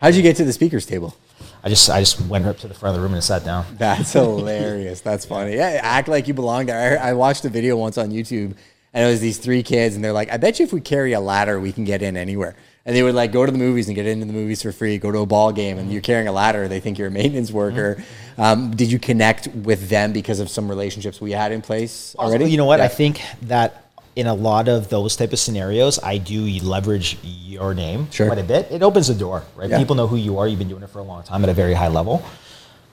How'd 0.00 0.14
you 0.14 0.22
get 0.22 0.36
to 0.36 0.44
the 0.44 0.52
speakers 0.52 0.86
table? 0.86 1.16
I 1.64 1.68
just 1.68 1.90
I 1.90 1.98
just 2.00 2.20
went 2.22 2.46
up 2.46 2.58
to 2.58 2.68
the 2.68 2.74
front 2.74 2.94
of 2.94 3.00
the 3.00 3.04
room 3.06 3.14
and 3.14 3.24
sat 3.24 3.44
down. 3.44 3.64
That's 3.76 4.12
hilarious. 4.14 5.00
That's 5.00 5.24
funny. 5.24 5.56
Yeah, 5.56 5.80
act 5.82 6.06
like 6.06 6.28
you 6.28 6.34
belong 6.34 6.66
there. 6.66 7.00
I, 7.00 7.10
I 7.10 7.12
watched 7.14 7.44
a 7.44 7.48
video 7.48 7.76
once 7.76 7.98
on 7.98 8.10
YouTube, 8.10 8.54
and 8.94 9.04
it 9.06 9.08
was 9.10 9.20
these 9.20 9.38
three 9.38 9.62
kids, 9.62 9.94
and 9.94 10.04
they're 10.04 10.12
like, 10.12 10.30
"I 10.32 10.36
bet 10.36 10.58
you 10.58 10.64
if 10.64 10.72
we 10.72 10.80
carry 10.80 11.12
a 11.12 11.20
ladder, 11.20 11.58
we 11.60 11.72
can 11.72 11.84
get 11.84 12.02
in 12.02 12.16
anywhere." 12.16 12.54
And 12.86 12.96
they 12.96 13.02
would 13.02 13.14
like 13.14 13.32
go 13.32 13.44
to 13.44 13.52
the 13.52 13.58
movies 13.58 13.86
and 13.88 13.94
get 13.94 14.06
into 14.06 14.24
the 14.24 14.32
movies 14.32 14.62
for 14.62 14.72
free. 14.72 14.96
Go 14.96 15.12
to 15.12 15.18
a 15.18 15.26
ball 15.26 15.52
game, 15.52 15.78
and 15.78 15.92
you're 15.92 16.00
carrying 16.00 16.26
a 16.26 16.32
ladder. 16.32 16.68
They 16.68 16.80
think 16.80 16.98
you're 16.98 17.08
a 17.08 17.10
maintenance 17.10 17.50
worker. 17.52 18.02
Um, 18.38 18.70
did 18.74 18.90
you 18.90 18.98
connect 18.98 19.48
with 19.48 19.90
them 19.90 20.12
because 20.12 20.40
of 20.40 20.48
some 20.48 20.68
relationships 20.68 21.20
we 21.20 21.32
had 21.32 21.52
in 21.52 21.60
place 21.60 22.16
already? 22.18 22.50
You 22.50 22.56
know 22.56 22.64
what? 22.64 22.78
Yeah. 22.78 22.86
I 22.86 22.88
think 22.88 23.20
that 23.42 23.84
in 24.16 24.26
a 24.26 24.34
lot 24.34 24.68
of 24.68 24.88
those 24.88 25.16
type 25.16 25.32
of 25.32 25.38
scenarios, 25.38 25.98
I 26.02 26.18
do 26.18 26.44
leverage 26.60 27.18
your 27.22 27.74
name 27.74 28.08
Sure. 28.10 28.26
quite 28.26 28.38
a 28.38 28.42
bit. 28.42 28.68
It 28.70 28.82
opens 28.82 29.08
the 29.08 29.14
door, 29.14 29.44
right? 29.54 29.68
Yeah. 29.70 29.78
People 29.78 29.94
know 29.94 30.06
who 30.08 30.16
you 30.16 30.38
are. 30.38 30.48
You've 30.48 30.58
been 30.58 30.68
doing 30.68 30.82
it 30.82 30.90
for 30.90 30.98
a 30.98 31.04
long 31.04 31.22
time 31.22 31.42
at 31.44 31.50
a 31.50 31.54
very 31.54 31.74
high 31.74 31.88
level. 31.88 32.24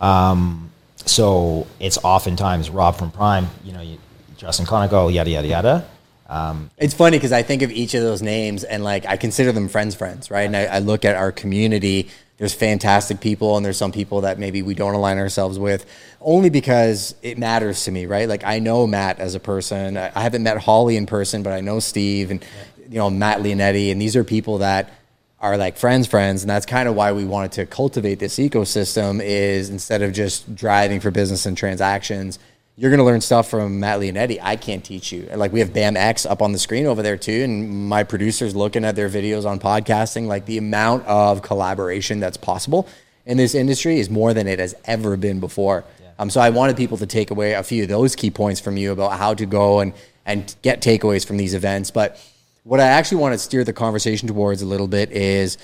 Um, 0.01 0.69
so 1.05 1.67
it's 1.79 1.97
oftentimes 2.03 2.69
Rob 2.69 2.95
from 2.95 3.11
Prime, 3.11 3.47
you 3.63 3.71
know, 3.73 3.81
you, 3.81 3.97
Justin 4.37 4.65
Konikow, 4.65 5.13
yada 5.13 5.29
yada 5.29 5.47
yada. 5.47 5.89
Um, 6.27 6.71
It's 6.77 6.93
funny 6.93 7.17
because 7.17 7.31
I 7.31 7.43
think 7.43 7.61
of 7.61 7.71
each 7.71 7.93
of 7.93 8.01
those 8.01 8.21
names 8.21 8.63
and 8.63 8.83
like 8.83 9.05
I 9.05 9.17
consider 9.17 9.51
them 9.51 9.67
friends, 9.67 9.95
friends, 9.95 10.31
right? 10.31 10.43
And 10.43 10.57
I, 10.57 10.65
I 10.65 10.79
look 10.79 11.05
at 11.05 11.15
our 11.15 11.31
community. 11.31 12.09
There's 12.37 12.53
fantastic 12.53 13.21
people, 13.21 13.55
and 13.55 13.65
there's 13.65 13.77
some 13.77 13.93
people 13.93 14.21
that 14.21 14.37
maybe 14.37 14.61
we 14.61 14.73
don't 14.73 14.93
align 14.93 15.17
ourselves 15.19 15.57
with, 15.57 15.85
only 16.19 16.49
because 16.49 17.15
it 17.21 17.37
matters 17.37 17.85
to 17.85 17.91
me, 17.91 18.07
right? 18.07 18.27
Like 18.27 18.43
I 18.43 18.59
know 18.59 18.85
Matt 18.85 19.19
as 19.19 19.35
a 19.35 19.39
person. 19.39 19.97
I 19.97 20.11
I 20.13 20.21
haven't 20.21 20.43
met 20.43 20.57
Holly 20.57 20.97
in 20.97 21.05
person, 21.05 21.43
but 21.43 21.53
I 21.53 21.61
know 21.61 21.79
Steve 21.79 22.31
and 22.31 22.43
you 22.89 22.97
know 22.97 23.09
Matt 23.09 23.39
Leonetti, 23.39 23.89
and 23.91 24.01
these 24.01 24.17
are 24.17 24.25
people 24.25 24.57
that 24.57 24.91
are 25.39 25.57
like 25.57 25.77
friends, 25.77 26.07
friends, 26.07 26.43
and 26.43 26.49
that's 26.49 26.65
kind 26.65 26.89
of 26.89 26.95
why 26.95 27.13
we 27.13 27.23
wanted 27.23 27.53
to 27.53 27.65
cultivate 27.65 28.19
this 28.19 28.37
ecosystem. 28.37 29.21
Is 29.23 29.69
instead 29.69 30.01
of 30.01 30.11
just 30.11 30.55
driving 30.55 30.99
for 30.99 31.11
business 31.11 31.45
and 31.45 31.55
transactions, 31.55 32.37
you're 32.77 32.91
going 32.91 32.99
to 32.99 33.05
learn 33.05 33.21
stuff 33.21 33.49
from 33.49 33.79
Matt 33.79 33.99
Leonetti. 33.99 34.39
I 34.41 34.57
can't 34.57 34.83
teach 34.83 35.11
you. 35.11 35.27
And 35.29 35.39
like 35.39 35.53
we 35.53 35.59
have 35.59 35.73
Bam 35.73 35.95
X 35.95 36.25
up 36.25 36.41
on 36.41 36.51
the 36.51 36.59
screen 36.59 36.85
over 36.85 37.01
there 37.01 37.15
too, 37.15 37.43
and 37.43 37.87
my 37.87 38.03
producers 38.03 38.55
looking 38.55 38.83
at 38.83 38.95
their 38.95 39.09
videos 39.09 39.45
on 39.45 39.59
podcasting. 39.59 40.27
Like 40.27 40.45
the 40.45 40.57
amount 40.57 41.05
of 41.05 41.41
collaboration 41.41 42.19
that's 42.19 42.37
possible 42.37 42.87
in 43.25 43.37
this 43.37 43.55
industry 43.55 43.99
is 43.99 44.09
more 44.09 44.33
than 44.33 44.47
it 44.47 44.59
has 44.59 44.75
ever 44.85 45.15
been 45.15 45.39
before. 45.39 45.85
Um, 46.19 46.29
so 46.29 46.41
I 46.41 46.49
wanted 46.49 46.77
people 46.77 46.97
to 46.97 47.05
take 47.05 47.31
away 47.31 47.53
a 47.53 47.63
few 47.63 47.83
of 47.83 47.89
those 47.89 48.15
key 48.15 48.31
points 48.31 48.59
from 48.59 48.77
you 48.77 48.91
about 48.91 49.17
how 49.17 49.33
to 49.33 49.45
go 49.45 49.79
and 49.79 49.93
and 50.25 50.55
get 50.61 50.81
takeaways 50.81 51.25
from 51.25 51.37
these 51.37 51.53
events. 51.53 51.91
But 51.91 52.19
what 52.63 52.79
I 52.79 52.87
actually 52.87 53.19
want 53.19 53.33
to 53.33 53.39
steer 53.39 53.63
the 53.63 53.73
conversation 53.73 54.27
towards 54.27 54.61
a 54.61 54.65
little 54.65 54.87
bit 54.87 55.11
is 55.11 55.57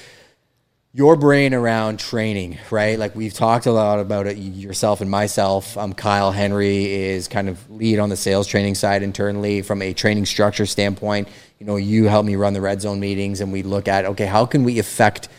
your 0.93 1.15
brain 1.15 1.53
around 1.53 1.99
training, 1.99 2.57
right? 2.69 2.99
Like 2.99 3.15
we've 3.15 3.33
talked 3.33 3.65
a 3.65 3.71
lot 3.71 3.99
about 3.99 4.27
it, 4.27 4.37
yourself 4.37 5.01
and 5.01 5.09
myself. 5.09 5.77
Um, 5.77 5.93
Kyle 5.93 6.31
Henry 6.31 6.91
is 6.91 7.27
kind 7.27 7.47
of 7.47 7.69
lead 7.71 7.99
on 7.99 8.09
the 8.09 8.17
sales 8.17 8.45
training 8.45 8.75
side 8.75 9.01
internally 9.01 9.61
from 9.61 9.81
a 9.81 9.93
training 9.93 10.25
structure 10.25 10.65
standpoint. 10.65 11.29
You 11.59 11.65
know, 11.65 11.77
you 11.77 12.05
help 12.05 12.25
me 12.25 12.35
run 12.35 12.53
the 12.53 12.61
red 12.61 12.81
zone 12.81 12.99
meetings, 12.99 13.39
and 13.39 13.51
we 13.51 13.63
look 13.63 13.87
at 13.87 14.05
okay, 14.05 14.25
how 14.25 14.45
can 14.45 14.63
we 14.63 14.79
affect 14.79 15.29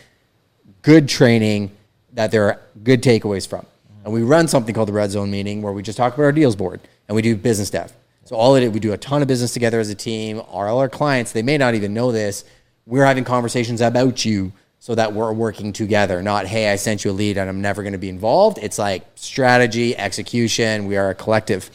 good 0.83 1.07
training 1.09 1.71
that 2.13 2.29
there 2.29 2.45
are 2.45 2.61
good 2.83 3.01
takeaways 3.01 3.47
from. 3.47 3.65
And 4.03 4.13
we 4.13 4.21
run 4.21 4.47
something 4.47 4.75
called 4.75 4.89
the 4.89 4.93
Red 4.93 5.11
Zone 5.11 5.31
meeting 5.31 5.61
where 5.61 5.73
we 5.73 5.81
just 5.81 5.97
talk 5.97 6.13
about 6.13 6.23
our 6.23 6.31
deals 6.31 6.55
board 6.55 6.79
and 7.07 7.15
we 7.15 7.21
do 7.21 7.35
business 7.35 7.69
dev. 7.69 7.91
So 8.25 8.35
all 8.35 8.55
it 8.55 8.63
is, 8.63 8.71
we 8.71 8.79
do 8.79 8.93
a 8.93 8.97
ton 8.97 9.21
of 9.21 9.27
business 9.27 9.53
together 9.53 9.79
as 9.79 9.89
a 9.89 9.95
team. 9.95 10.41
All 10.49 10.77
our 10.77 10.89
clients, 10.89 11.31
they 11.31 11.41
may 11.41 11.57
not 11.57 11.73
even 11.73 11.93
know 11.93 12.11
this. 12.11 12.45
We're 12.85 13.05
having 13.05 13.23
conversations 13.23 13.81
about 13.81 14.25
you 14.25 14.51
so 14.83 14.93
that 14.93 15.13
we're 15.13 15.31
working 15.31 15.71
together. 15.71 16.21
Not, 16.21 16.45
hey, 16.45 16.69
I 16.69 16.75
sent 16.75 17.05
you 17.05 17.11
a 17.11 17.13
lead 17.13 17.37
and 17.37 17.49
I'm 17.49 17.61
never 17.61 17.83
going 17.83 17.93
to 17.93 17.97
be 17.97 18.09
involved. 18.09 18.57
It's 18.61 18.77
like 18.77 19.05
strategy, 19.15 19.95
execution. 19.95 20.87
We 20.87 20.97
are 20.97 21.11
a 21.11 21.15
collective 21.15 21.69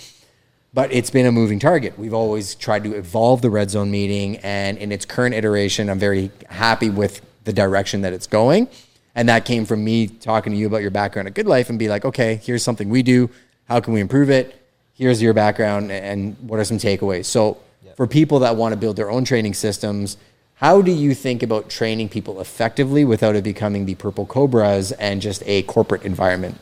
but 0.74 0.92
it's 0.92 1.10
been 1.10 1.26
a 1.26 1.32
moving 1.32 1.58
target. 1.58 1.98
We've 1.98 2.14
always 2.14 2.54
tried 2.54 2.84
to 2.84 2.94
evolve 2.94 3.42
the 3.42 3.50
red 3.50 3.70
zone 3.70 3.90
meeting, 3.90 4.36
and 4.38 4.76
in 4.78 4.92
its 4.92 5.04
current 5.04 5.34
iteration, 5.34 5.88
I'm 5.88 5.98
very 5.98 6.30
happy 6.48 6.90
with 6.90 7.20
the 7.44 7.52
direction 7.52 8.02
that 8.02 8.12
it's 8.12 8.26
going. 8.26 8.68
And 9.14 9.28
that 9.28 9.44
came 9.44 9.64
from 9.64 9.82
me 9.82 10.06
talking 10.06 10.52
to 10.52 10.58
you 10.58 10.66
about 10.66 10.82
your 10.82 10.90
background 10.90 11.26
at 11.26 11.34
Good 11.34 11.46
Life 11.46 11.70
and 11.70 11.78
be 11.78 11.88
like, 11.88 12.04
okay, 12.04 12.36
here's 12.44 12.62
something 12.62 12.90
we 12.90 13.02
do. 13.02 13.30
How 13.64 13.80
can 13.80 13.92
we 13.94 14.00
improve 14.00 14.30
it? 14.30 14.62
Here's 14.92 15.22
your 15.22 15.32
background, 15.32 15.90
and 15.90 16.36
what 16.40 16.60
are 16.60 16.64
some 16.64 16.78
takeaways? 16.78 17.24
So, 17.24 17.56
for 17.96 18.06
people 18.06 18.40
that 18.40 18.54
want 18.54 18.72
to 18.72 18.76
build 18.76 18.96
their 18.96 19.10
own 19.10 19.24
training 19.24 19.54
systems, 19.54 20.18
how 20.60 20.82
do 20.82 20.90
you 20.90 21.14
think 21.14 21.42
about 21.42 21.70
training 21.70 22.08
people 22.08 22.40
effectively 22.40 23.04
without 23.04 23.36
it 23.36 23.44
becoming 23.44 23.86
the 23.86 23.94
purple 23.94 24.26
cobras 24.26 24.90
and 24.92 25.22
just 25.22 25.42
a 25.46 25.62
corporate 25.62 26.02
environment? 26.02 26.58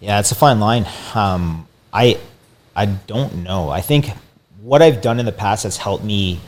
Yeah, 0.00 0.20
it's 0.20 0.30
a 0.30 0.34
fine 0.34 0.60
line. 0.60 0.86
Um, 1.14 1.66
I 1.92 2.18
I 2.76 2.86
don't 2.86 3.42
know. 3.42 3.70
I 3.70 3.80
think 3.80 4.10
what 4.60 4.82
I've 4.82 5.00
done 5.00 5.18
in 5.18 5.26
the 5.26 5.32
past 5.32 5.62
has 5.64 5.76
helped 5.78 6.04
me 6.04 6.38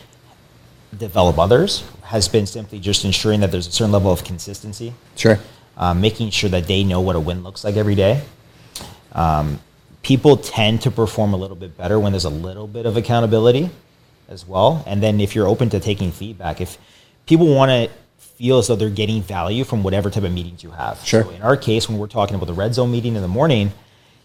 develop 0.97 1.38
others 1.38 1.83
has 2.02 2.29
been 2.29 2.47
simply 2.47 2.79
just 2.79 3.05
ensuring 3.05 3.40
that 3.40 3.50
there's 3.52 3.67
a 3.67 3.73
certain 3.73 3.93
level 3.93 4.12
of 4.12 4.25
consistency, 4.25 4.93
Sure. 5.17 5.38
um, 5.76 6.00
making 6.00 6.31
sure 6.31 6.50
that 6.50 6.67
they 6.67 6.83
know 6.85 7.00
what 7.00 7.17
a 7.17 7.21
win 7.21 7.43
looks 7.43 7.64
like 7.64 7.76
every 7.76 7.95
day. 7.95 8.21
Um, 9.12 9.61
people 10.02 10.37
tend 10.37 10.83
to 10.83 10.90
perform 10.90 11.33
a 11.33 11.37
little 11.37 11.57
bit 11.57 11.76
better 11.79 11.99
when 11.99 12.12
there's 12.12 12.25
a 12.25 12.31
little 12.31 12.67
bit 12.67 12.85
of 12.87 12.97
accountability 12.97 13.71
as 14.31 14.47
well. 14.47 14.83
And 14.87 15.03
then 15.03 15.21
if 15.21 15.35
you're 15.35 15.49
open 15.49 15.69
to 15.71 15.81
taking 15.81 16.13
feedback, 16.13 16.61
if 16.61 16.79
people 17.27 17.55
want 17.55 17.71
to 17.71 17.91
feel 18.19 18.59
as 18.59 18.69
though 18.69 18.77
they're 18.77 18.89
getting 18.89 19.23
value 19.23 19.65
from 19.65 19.83
whatever 19.83 20.09
type 20.09 20.25
of 20.25 20.33
meetings 20.33 20.63
you 20.63 20.71
have. 20.71 20.99
Sure. 21.05 21.25
So 21.25 21.31
in 21.31 21.43
our 21.43 21.59
case, 21.59 21.91
when 21.91 21.99
we're 21.99 22.07
talking 22.07 22.37
about 22.37 22.47
the 22.47 22.55
red 22.55 22.73
zone 22.73 22.91
meeting 22.91 23.15
in 23.15 23.21
the 23.21 23.29
morning, 23.29 23.71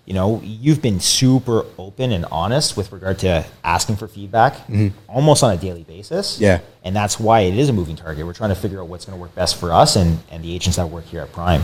you 0.06 0.14
know, 0.14 0.40
you've 0.42 0.82
been 0.82 1.02
super 1.02 1.66
open 1.78 2.14
and 2.14 2.26
honest 2.32 2.78
with 2.78 2.94
regard 2.94 3.20
to 3.20 3.44
asking 3.64 3.98
for 3.98 4.08
feedback 4.08 4.56
almost 5.10 5.44
on 5.44 5.52
a 5.52 5.58
daily 5.58 5.84
basis. 5.84 6.40
Yeah. 6.40 6.62
And 6.84 6.96
that's 6.96 7.20
why 7.20 7.42
it 7.42 7.58
is 7.58 7.68
a 7.70 7.74
moving 7.74 7.96
target. 7.96 8.26
We're 8.26 8.34
trying 8.34 8.52
to 8.52 8.56
figure 8.56 8.80
out 8.80 8.88
what's 8.88 9.04
going 9.04 9.18
to 9.18 9.22
work 9.22 9.36
best 9.36 9.58
for 9.60 9.74
us 9.74 9.96
and, 9.96 10.20
and 10.32 10.44
the 10.44 10.54
agents 10.54 10.78
that 10.78 10.88
work 10.88 11.06
here 11.06 11.22
at 11.22 11.34
Prime. 11.34 11.64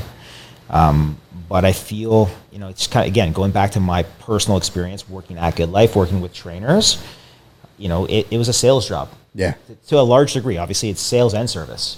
Um, 0.69 1.17
but 1.47 1.65
I 1.65 1.71
feel, 1.71 2.29
you 2.51 2.59
know, 2.59 2.67
it's 2.69 2.87
kind 2.87 3.05
of, 3.05 3.11
again, 3.11 3.31
going 3.31 3.51
back 3.51 3.71
to 3.71 3.79
my 3.79 4.03
personal 4.03 4.57
experience 4.57 5.07
working 5.07 5.37
at 5.37 5.55
Good 5.55 5.69
Life, 5.69 5.95
working 5.95 6.19
with 6.19 6.33
trainers, 6.33 7.01
you 7.81 7.89
know, 7.89 8.05
it, 8.05 8.27
it 8.31 8.37
was 8.37 8.47
a 8.47 8.53
sales 8.53 8.87
job. 8.87 9.09
Yeah. 9.33 9.55
To 9.87 9.99
a 9.99 10.01
large 10.01 10.33
degree, 10.33 10.57
obviously, 10.57 10.89
it's 10.89 11.01
sales 11.01 11.33
and 11.33 11.49
service. 11.49 11.97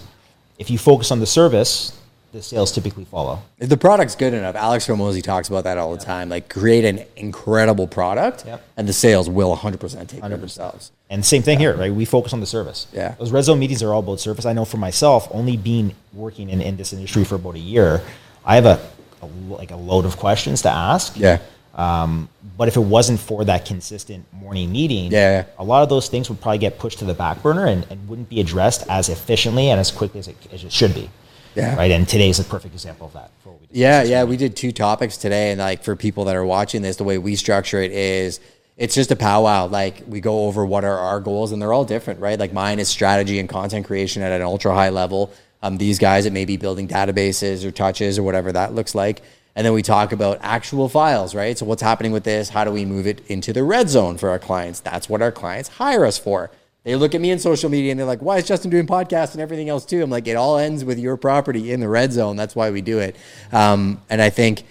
If 0.58 0.70
you 0.70 0.78
focus 0.78 1.12
on 1.12 1.20
the 1.20 1.26
service, 1.26 2.00
the 2.32 2.42
sales 2.42 2.72
typically 2.72 3.06
follow. 3.06 3.40
If 3.60 3.70
the 3.70 3.78
product's 3.78 4.16
good 4.16 4.34
enough, 4.34 4.56
Alex 4.56 4.88
Hormozi 4.88 5.22
talks 5.22 5.50
about 5.50 5.66
that 5.66 5.78
all 5.78 5.92
the 5.96 6.04
time. 6.04 6.30
Like 6.30 6.48
create 6.50 6.86
an 6.86 7.06
incredible 7.16 7.88
product, 7.88 8.46
Yep. 8.46 8.66
and 8.78 8.88
the 8.88 8.94
sales 8.94 9.30
will 9.30 9.56
100% 9.56 10.08
take 10.08 10.22
care 10.22 10.32
of 10.34 10.40
themselves. 10.40 10.92
And 11.10 11.24
same 11.26 11.44
thing 11.44 11.60
here, 11.60 11.76
right? 11.76 11.94
We 11.94 12.06
focus 12.06 12.34
on 12.34 12.40
the 12.40 12.46
service. 12.48 12.88
Yeah. 12.94 13.16
Those 13.20 13.32
red 13.32 13.44
zone 13.44 13.60
meetings 13.60 13.84
are 13.84 13.94
all 13.94 14.00
about 14.00 14.20
service. 14.20 14.46
I 14.46 14.54
know 14.54 14.66
for 14.66 14.78
myself, 14.78 15.28
only 15.32 15.58
being 15.58 15.94
working 16.14 16.50
in, 16.50 16.62
in 16.62 16.78
this 16.78 16.94
industry 16.94 17.24
for 17.24 17.36
about 17.36 17.56
a 17.56 17.60
year, 17.60 18.02
I 18.46 18.56
have 18.56 18.66
a, 18.66 18.80
a 19.22 19.26
like 19.62 19.72
a 19.72 19.76
load 19.76 20.06
of 20.06 20.18
questions 20.18 20.62
to 20.64 20.70
ask. 20.70 21.18
Yeah. 21.18 21.40
Um, 21.74 22.30
but 22.58 22.68
if 22.68 22.76
it 22.78 22.82
wasn't 22.82 23.20
for 23.20 23.44
that 23.46 23.66
consistent 23.66 24.26
morning 24.32 24.72
meeting, 24.72 25.12
Yeah. 25.12 25.46
a 25.58 25.64
lot 25.64 25.82
of 25.84 25.90
those 25.90 26.08
things 26.08 26.30
would 26.30 26.40
probably 26.40 26.60
get 26.60 26.78
pushed 26.78 27.00
to 27.00 27.06
the 27.06 27.14
back 27.16 27.42
burner 27.42 27.66
and, 27.66 27.86
and 27.90 28.08
wouldn't 28.08 28.30
be 28.30 28.40
addressed 28.40 28.86
as 28.90 29.10
efficiently 29.10 29.70
and 29.72 29.80
as 29.80 29.90
quickly 29.90 30.20
as 30.20 30.28
it, 30.28 30.36
as 30.52 30.64
it 30.64 30.72
should 30.72 30.94
be. 30.94 31.10
Yeah. 31.56 31.76
Right. 31.76 31.92
And 31.92 32.08
today 32.08 32.30
is 32.30 32.40
a 32.40 32.44
perfect 32.44 32.74
example 32.74 33.08
of 33.08 33.14
that. 33.14 33.32
for 33.44 33.50
what 33.50 33.62
we 33.62 33.68
discussed 33.68 33.78
Yeah, 33.80 34.04
yeah. 34.04 34.18
morning. 34.20 34.30
We 34.30 34.38
did 34.38 34.56
two 34.56 34.72
topics 34.72 35.18
today, 35.18 35.52
and 35.52 35.60
like 35.60 35.84
for 35.84 35.96
people 35.96 36.26
that 36.26 36.36
are 36.36 36.46
watching 36.46 36.82
this, 36.82 36.96
the 36.98 37.04
way 37.04 37.18
we 37.18 37.36
structure 37.36 37.80
it 37.82 37.92
is 37.92 38.40
it's 38.78 38.96
just 38.96 39.12
a 39.12 39.16
powwow. 39.16 39.68
Like 39.68 40.04
we 40.08 40.20
go 40.20 40.46
over 40.48 40.66
what 40.66 40.84
are 40.84 40.98
our 40.98 41.20
goals, 41.20 41.52
and 41.52 41.62
they're 41.62 41.74
all 41.74 41.86
different, 41.86 42.20
right? 42.20 42.40
Like 42.40 42.54
mine 42.54 42.80
is 42.80 42.88
strategy 42.90 43.38
and 43.40 43.48
content 43.50 43.86
creation 43.86 44.22
at 44.24 44.32
an 44.32 44.42
ultra 44.42 44.74
high 44.74 44.90
level. 44.90 45.32
Um, 45.62 45.78
these 45.78 45.98
guys, 46.00 46.26
it 46.26 46.34
may 46.34 46.46
be 46.46 46.58
building 46.58 46.88
databases 46.88 47.64
or 47.66 47.72
touches 47.72 48.18
or 48.20 48.24
whatever 48.24 48.52
that 48.52 48.74
looks 48.74 48.94
like. 48.96 49.22
And 49.56 49.66
then 49.66 49.74
we 49.74 49.84
talk 49.84 50.12
about 50.12 50.40
actual 50.42 50.90
files, 50.90 51.36
right? 51.36 51.58
So 51.58 51.66
what's 51.66 51.82
happening 51.82 52.12
with 52.12 52.24
this? 52.24 52.50
How 52.50 52.64
do 52.64 52.72
we 52.72 52.86
move 52.86 53.06
it 53.06 53.26
into 53.28 53.54
the 53.54 53.64
red 53.64 53.90
zone 53.90 54.18
for 54.18 54.30
our 54.30 54.40
clients? 54.40 54.80
That's 54.80 55.08
what 55.08 55.22
our 55.22 55.32
clients 55.32 55.70
hire 55.70 56.06
us 56.06 56.18
for. 56.18 56.50
They 56.84 56.96
look 56.96 57.16
at 57.16 57.22
me 57.22 57.32
in 57.32 57.40
social 57.40 57.70
media 57.70 57.92
and 57.92 58.00
they're 58.00 58.08
like, 58.08 58.22
why 58.22 58.38
is 58.38 58.48
Justin 58.48 58.70
doing 58.70 58.88
podcasts 58.88 59.34
and 59.34 59.42
everything 59.42 59.70
else 59.70 59.86
too? 59.86 60.04
I'm 60.04 60.10
like, 60.10 60.28
it 60.28 60.36
all 60.36 60.58
ends 60.58 60.84
with 60.84 61.00
your 61.00 61.16
property 61.16 61.72
in 61.72 61.80
the 61.80 61.88
red 61.88 62.12
zone. 62.12 62.36
That's 62.36 62.56
why 62.56 62.72
we 62.72 62.82
do 62.82 63.00
it. 63.00 63.16
Um, 63.52 64.02
and 64.10 64.22
I 64.22 64.30
think 64.30 64.64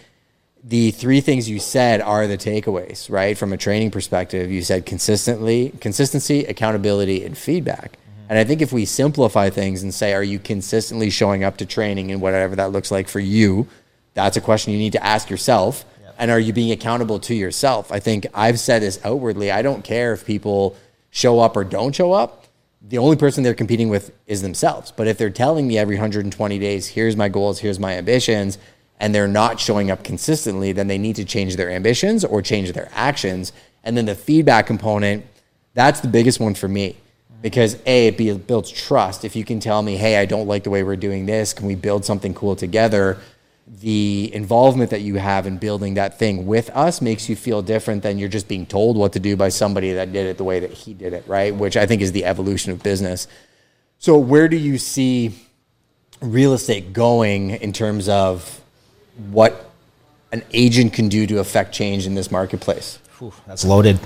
the 0.65 0.91
three 0.91 1.21
things 1.21 1.49
you 1.49 1.59
said 1.59 2.01
are 2.01 2.27
the 2.27 2.37
takeaways, 2.37 3.11
right? 3.11 3.39
From 3.39 3.53
a 3.53 3.57
training 3.57 3.93
perspective, 3.93 4.51
you 4.51 4.63
said 4.63 4.85
consistently, 4.85 5.73
consistency, 5.81 6.45
accountability, 6.45 7.25
and 7.25 7.37
feedback. 7.37 7.99
And 8.29 8.39
I 8.39 8.45
think 8.45 8.63
if 8.63 8.73
we 8.73 8.85
simplify 8.85 9.51
things 9.51 9.83
and 9.83 9.93
say, 9.93 10.13
are 10.13 10.23
you 10.23 10.39
consistently 10.39 11.11
showing 11.11 11.45
up 11.45 11.57
to 11.59 11.67
training 11.67 12.13
and 12.13 12.21
whatever 12.21 12.55
that 12.57 12.73
looks 12.73 12.91
like 12.91 13.09
for 13.09 13.21
you? 13.21 13.67
That's 14.15 14.37
a 14.37 14.41
question 14.41 14.73
you 14.73 14.79
need 14.79 14.93
to 14.93 15.05
ask 15.05 15.31
yourself. 15.31 15.85
And 16.19 16.31
are 16.31 16.39
you 16.39 16.53
being 16.53 16.71
accountable 16.73 17.19
to 17.21 17.35
yourself? 17.35 17.91
I 17.91 17.99
think 17.99 18.27
I've 18.35 18.61
said 18.61 18.83
this 18.83 19.01
outwardly. 19.05 19.51
I 19.51 19.63
don't 19.63 19.83
care 19.83 20.13
if 20.13 20.25
people 20.25 20.77
show 21.11 21.41
up 21.41 21.57
or 21.57 21.65
don't 21.65 21.95
show 21.95 22.13
up. 22.13 22.47
The 22.87 22.99
only 22.99 23.17
person 23.17 23.43
they're 23.43 23.55
competing 23.55 23.89
with 23.89 24.13
is 24.27 24.43
themselves. 24.43 24.93
But 24.93 25.07
if 25.07 25.19
they're 25.19 25.31
telling 25.31 25.67
me 25.67 25.79
every 25.79 25.97
120 25.97 26.59
days, 26.59 26.89
here's 26.89 27.17
my 27.17 27.29
goals, 27.29 27.61
here's 27.61 27.79
my 27.79 27.97
ambitions, 27.97 28.59
and 29.01 29.15
they're 29.15 29.29
not 29.29 29.59
showing 29.59 29.91
up 29.91 30.05
consistently, 30.05 30.73
then 30.73 30.87
they 30.87 30.99
need 30.99 31.17
to 31.17 31.25
change 31.25 31.57
their 31.57 31.71
ambitions 31.71 32.25
or 32.25 32.43
change 32.43 32.73
their 32.73 32.89
actions. 32.93 33.53
And 33.83 33.97
then 33.97 34.07
the 34.07 34.15
feedback 34.15 34.67
component, 34.67 35.25
that's 35.75 36.01
the 36.01 36.09
biggest 36.09 36.41
one 36.41 36.55
for 36.55 36.69
me. 36.69 36.97
Because 37.41 37.79
A, 37.87 38.09
it 38.09 38.47
builds 38.47 38.71
trust. 38.71 39.25
If 39.25 39.35
you 39.35 39.45
can 39.45 39.59
tell 39.59 39.83
me, 39.83 39.97
hey, 39.97 40.19
I 40.19 40.27
don't 40.27 40.47
like 40.47 40.63
the 40.63 40.71
way 40.71 40.85
we're 40.85 40.95
doing 40.95 41.27
this, 41.27 41.53
can 41.53 41.67
we 41.67 41.75
build 41.75 42.05
something 42.05 42.33
cool 42.35 42.55
together? 42.55 43.19
The 43.81 44.31
involvement 44.35 44.91
that 44.91 45.01
you 45.01 45.17
have 45.17 45.47
in 45.47 45.57
building 45.57 45.95
that 45.95 46.19
thing 46.19 46.47
with 46.47 46.69
us 46.71 47.01
makes 47.01 47.31
you 47.31 47.37
feel 47.37 47.63
different 47.63 48.03
than 48.03 48.19
you're 48.19 48.29
just 48.29 48.47
being 48.47 48.67
told 48.67 48.99
what 48.99 49.15
to 49.15 49.21
do 49.21 49.35
by 49.35 49.49
somebody 49.49 49.95
that 49.95 50.13
did 50.13 50.27
it 50.27 50.37
the 50.37 50.45
way 50.45 50.61
that 50.61 50.73
he 50.73 50.93
did 50.93 51.15
it, 51.15 51.25
right? 51.27 51.55
Which 51.55 51.77
I 51.77 51.87
think 51.87 52.03
is 52.03 52.13
the 52.13 52.27
evolution 52.27 52.73
of 52.73 52.83
business. 52.83 53.27
So, 53.99 54.19
where 54.19 54.49
do 54.49 54.59
you 54.59 54.77
see 54.77 55.35
real 56.21 56.53
estate 56.53 56.93
going 56.93 57.51
in 57.51 57.73
terms 57.73 58.11
of 58.11 58.61
what 59.31 59.71
an 60.33 60.43
agent 60.53 60.93
can 60.93 61.09
do 61.09 61.27
to 61.27 61.39
affect 61.39 61.73
change 61.73 62.07
in 62.07 62.15
this 62.15 62.31
marketplace? 62.31 62.99
Whew, 63.19 63.33
that's 63.47 63.65
loaded. 63.65 63.99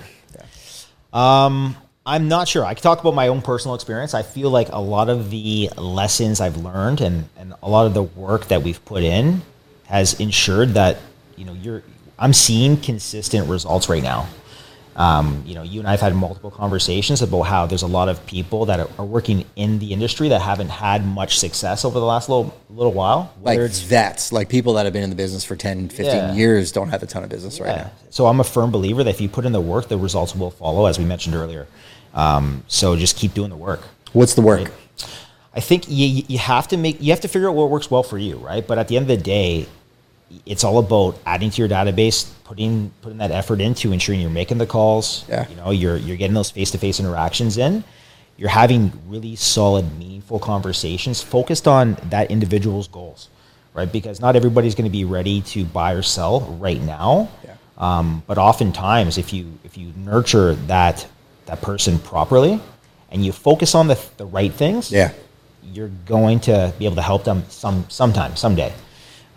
Um, 1.13 1.77
I'm 2.05 2.29
not 2.29 2.47
sure. 2.47 2.65
I 2.65 2.75
can 2.75 2.83
talk 2.85 3.01
about 3.01 3.15
my 3.15 3.29
own 3.29 3.43
personal 3.43 3.75
experience. 3.75 4.15
I 4.15 4.23
feel 4.23 4.51
like 4.51 4.69
a 4.71 4.81
lot 4.81 5.09
of 5.09 5.31
the 5.31 5.71
lessons 5.77 6.41
I've 6.41 6.59
learned 6.59 7.01
and, 7.01 7.29
and 7.37 7.55
a 7.63 7.69
lot 7.69 7.87
of 7.87 7.95
the 7.95 8.03
work 8.03 8.47
that 8.47 8.63
we've 8.63 8.83
put 8.85 9.03
in 9.03 9.43
has 9.89 10.19
ensured 10.21 10.71
that 10.71 10.99
you 11.37 11.45
know 11.45 11.53
you're. 11.53 11.83
I'm 12.19 12.33
seeing 12.33 12.79
consistent 12.79 13.49
results 13.49 13.89
right 13.89 14.03
now. 14.03 14.27
Um, 14.97 15.43
you 15.45 15.55
know, 15.55 15.63
you 15.63 15.81
and 15.81 15.87
I 15.87 15.91
have 15.91 16.01
had 16.01 16.15
multiple 16.15 16.51
conversations 16.51 17.21
about 17.21 17.43
how 17.43 17.67
there's 17.67 17.83
a 17.83 17.87
lot 17.87 18.09
of 18.09 18.25
people 18.27 18.65
that 18.65 18.81
are, 18.81 18.89
are 18.99 19.05
working 19.05 19.45
in 19.55 19.79
the 19.79 19.93
industry 19.93 20.31
that 20.31 20.41
haven't 20.41 20.71
had 20.71 21.05
much 21.05 21.39
success 21.39 21.85
over 21.85 22.01
the 22.01 22.07
last 22.07 22.31
little 22.31 22.59
little 22.71 22.95
while. 22.95 23.31
Like 23.43 23.59
it's 23.59 23.81
vets, 23.83 24.33
like 24.33 24.49
people 24.49 24.73
that 24.75 24.85
have 24.87 24.95
been 24.95 25.03
in 25.03 25.11
the 25.11 25.17
business 25.17 25.45
for 25.45 25.55
10, 25.55 25.91
15 25.91 26.07
Yeah. 26.07 26.33
years 26.33 26.73
don't 26.73 26.89
have 26.89 27.03
a 27.03 27.07
ton 27.07 27.23
of 27.23 27.29
business 27.29 27.61
right 27.61 27.77
now. 27.77 27.91
So 28.09 28.27
I'm 28.27 28.41
a 28.41 28.45
firm 28.45 28.71
believer 28.71 29.05
that 29.05 29.11
if 29.11 29.21
you 29.21 29.29
put 29.29 29.45
in 29.45 29.53
the 29.53 29.61
work, 29.61 29.89
the 29.89 29.99
results 29.99 30.35
will 30.35 30.51
follow, 30.51 30.87
as 30.87 30.99
we 30.99 31.05
mentioned 31.05 31.35
earlier. 31.35 31.67
Um, 32.15 32.65
so 32.67 32.97
just 32.97 33.19
keep 33.19 33.35
doing 33.35 33.51
the 33.51 33.57
work. 33.57 33.83
What's 34.15 34.33
the 34.33 34.41
work? 34.41 34.73
I 35.55 35.61
think 35.61 35.85
you, 35.89 36.25
you 36.27 36.39
have 36.39 36.69
to 36.69 36.79
make 36.79 37.03
you 37.03 37.13
have 37.13 37.21
to 37.21 37.29
figure 37.29 37.51
out 37.51 37.55
what 37.55 37.69
works 37.69 37.91
well 37.91 38.03
for 38.03 38.17
you, 38.17 38.37
right? 38.39 38.67
But 38.67 38.79
at 38.79 38.89
the 38.89 38.97
end 38.97 39.11
of 39.11 39.19
the 39.19 39.23
day, 39.23 39.67
it's 40.45 40.65
all 40.65 40.79
about 40.79 41.19
adding 41.25 41.51
to 41.51 41.63
your 41.63 41.69
database, 41.69 42.31
putting 42.45 42.91
putting 43.03 43.19
that 43.19 43.31
effort 43.31 43.61
into 43.61 43.93
ensuring 43.93 44.21
you're 44.21 44.31
making 44.31 44.59
the 44.59 44.67
calls. 44.67 45.25
Yeah. 45.29 45.49
You 45.49 45.57
know, 45.57 45.71
you're 45.71 45.97
you're 45.97 46.17
getting 46.17 46.35
those 46.35 46.51
face 46.51 46.71
to 46.73 46.79
face 46.79 46.99
interactions 47.01 47.59
in. 47.59 47.85
You're 48.37 48.51
having 48.51 48.93
really 49.07 49.35
solid, 49.37 49.97
meaningful 49.99 50.39
conversations 50.39 51.23
focused 51.23 51.67
on 51.67 51.97
that 52.11 52.31
individual's 52.31 52.87
goals, 52.87 53.29
right? 53.73 53.91
Because 53.91 54.21
not 54.21 54.37
everybody's 54.37 54.75
going 54.75 54.85
to 54.85 54.91
be 54.91 55.05
ready 55.07 55.41
to 55.43 55.65
buy 55.65 55.93
or 55.93 56.03
sell 56.03 56.41
right 56.61 56.81
now. 56.83 57.31
Yeah. 57.45 57.55
Um, 57.79 58.23
but 58.27 58.37
oftentimes, 58.37 59.17
if 59.19 59.33
you 59.33 59.59
if 59.65 59.79
you 59.79 59.93
nurture 59.97 60.55
that 60.67 61.07
that 61.47 61.63
person 61.63 61.99
properly, 61.99 62.61
and 63.11 63.25
you 63.25 63.33
focus 63.33 63.75
on 63.75 63.87
the 63.87 63.99
the 64.17 64.27
right 64.27 64.53
things, 64.53 64.91
Yeah. 64.91 65.13
you're 65.63 65.93
going 66.05 66.41
to 66.41 66.75
be 66.79 66.85
able 66.85 66.97
to 66.97 67.03
help 67.03 67.25
them 67.25 67.45
some 67.49 67.85
sometime 67.89 68.35
someday 68.37 68.73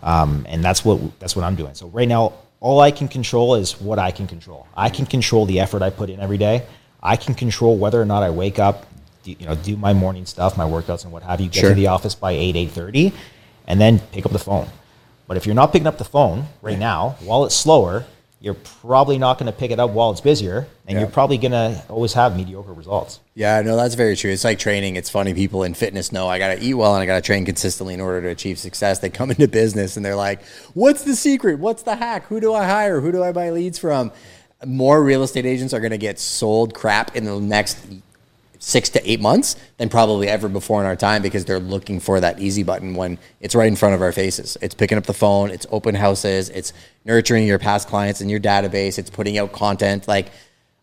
um, 0.02 0.46
and 0.48 0.62
that's 0.64 0.84
what 0.84 1.00
that's 1.20 1.34
what 1.36 1.44
i'm 1.44 1.56
doing. 1.56 1.74
So 1.74 1.88
right 1.88 2.08
now 2.08 2.32
all 2.60 2.80
i 2.80 2.90
can 2.90 3.08
control 3.08 3.54
is 3.54 3.80
what 3.80 3.98
i 3.98 4.10
can 4.10 4.26
control. 4.26 4.66
I 4.76 4.88
can 4.90 5.06
control 5.06 5.46
the 5.46 5.60
effort 5.60 5.82
i 5.82 5.90
put 5.90 6.10
in 6.10 6.20
every 6.20 6.38
day. 6.38 6.66
I 7.02 7.16
can 7.16 7.34
control 7.34 7.76
whether 7.76 8.00
or 8.00 8.04
not 8.04 8.22
i 8.22 8.30
wake 8.30 8.58
up 8.58 8.86
do, 9.22 9.32
you 9.38 9.46
know 9.46 9.54
do 9.54 9.76
my 9.76 9.92
morning 9.92 10.26
stuff 10.26 10.56
my 10.56 10.64
workouts 10.64 11.04
and 11.04 11.12
what 11.12 11.22
have 11.22 11.40
you 11.40 11.48
get 11.48 11.60
Sure. 11.60 11.68
to 11.70 11.74
the 11.74 11.88
office 11.88 12.14
by 12.14 12.32
8 12.32 12.54
8.30 12.56 13.12
and 13.66 13.80
then 13.80 13.98
pick 14.12 14.26
up 14.26 14.32
the 14.32 14.38
phone. 14.38 14.68
But 15.28 15.36
if 15.36 15.46
you're 15.46 15.54
not 15.54 15.72
picking 15.72 15.86
up 15.86 15.98
the 15.98 16.04
phone 16.04 16.46
right 16.60 16.78
now 16.78 17.16
while 17.20 17.44
it's 17.44 17.54
slower 17.54 18.04
you're 18.42 18.54
probably 18.54 19.18
not 19.18 19.38
going 19.38 19.52
to 19.52 19.56
pick 19.58 19.70
it 19.70 19.78
up 19.78 19.90
while 19.90 20.10
it's 20.10 20.20
busier 20.22 20.66
and 20.86 20.94
Yeah. 20.94 21.00
you're 21.00 21.10
probably 21.10 21.36
going 21.36 21.52
to 21.52 21.84
always 21.90 22.14
have 22.14 22.34
mediocre 22.36 22.72
results 22.72 23.20
Yeah, 23.34 23.60
no, 23.60 23.76
that's 23.76 23.94
very 23.94 24.16
true. 24.16 24.30
It's 24.30 24.44
like 24.44 24.58
training. 24.58 24.96
It's 24.96 25.10
funny. 25.10 25.34
People 25.34 25.62
in 25.62 25.74
fitness 25.74 26.10
know 26.10 26.26
I 26.26 26.38
got 26.38 26.54
to 26.54 26.60
eat 26.62 26.72
well 26.74 26.94
and 26.94 27.02
I 27.02 27.06
got 27.06 27.16
to 27.16 27.20
train 27.20 27.44
consistently 27.44 27.92
in 27.94 28.00
order 28.00 28.22
to 28.22 28.28
achieve 28.28 28.58
success. 28.58 28.98
They 28.98 29.10
come 29.10 29.30
into 29.34 29.46
business 29.46 29.96
and 29.96 30.04
they're 30.04 30.16
like, 30.16 30.42
what's 30.74 31.04
the 31.04 31.14
secret? 31.16 31.58
What's 31.58 31.82
the 31.82 31.96
hack? 31.96 32.24
Who 32.26 32.40
do 32.40 32.54
I 32.54 32.64
hire? 32.64 33.00
Who 33.00 33.12
do 33.12 33.22
I 33.22 33.32
buy 33.32 33.50
leads 33.50 33.78
from? 33.78 34.10
More 34.66 35.02
real 35.02 35.22
estate 35.22 35.46
agents 35.46 35.72
are 35.74 35.80
going 35.80 35.90
to 35.92 35.98
get 35.98 36.18
sold 36.18 36.74
crap 36.74 37.14
in 37.16 37.24
the 37.24 37.38
next 37.40 37.78
six 38.60 38.90
to 38.90 39.10
eight 39.10 39.20
months 39.20 39.56
than 39.78 39.88
probably 39.88 40.28
ever 40.28 40.48
before 40.48 40.80
in 40.80 40.86
our 40.86 40.94
time 40.94 41.22
because 41.22 41.46
they're 41.46 41.58
looking 41.58 41.98
for 41.98 42.20
that 42.20 42.38
easy 42.38 42.62
button 42.62 42.94
when 42.94 43.18
it's 43.40 43.54
right 43.54 43.66
in 43.66 43.74
front 43.74 43.94
of 43.94 44.02
our 44.02 44.12
faces. 44.12 44.56
It's 44.60 44.74
picking 44.74 44.98
up 44.98 45.06
the 45.06 45.14
phone, 45.14 45.50
it's 45.50 45.66
open 45.70 45.94
houses, 45.94 46.50
it's 46.50 46.72
nurturing 47.04 47.46
your 47.46 47.58
past 47.58 47.88
clients 47.88 48.20
in 48.20 48.28
your 48.28 48.38
database, 48.38 48.98
it's 48.98 49.10
putting 49.10 49.38
out 49.38 49.52
content. 49.52 50.06
Like, 50.06 50.30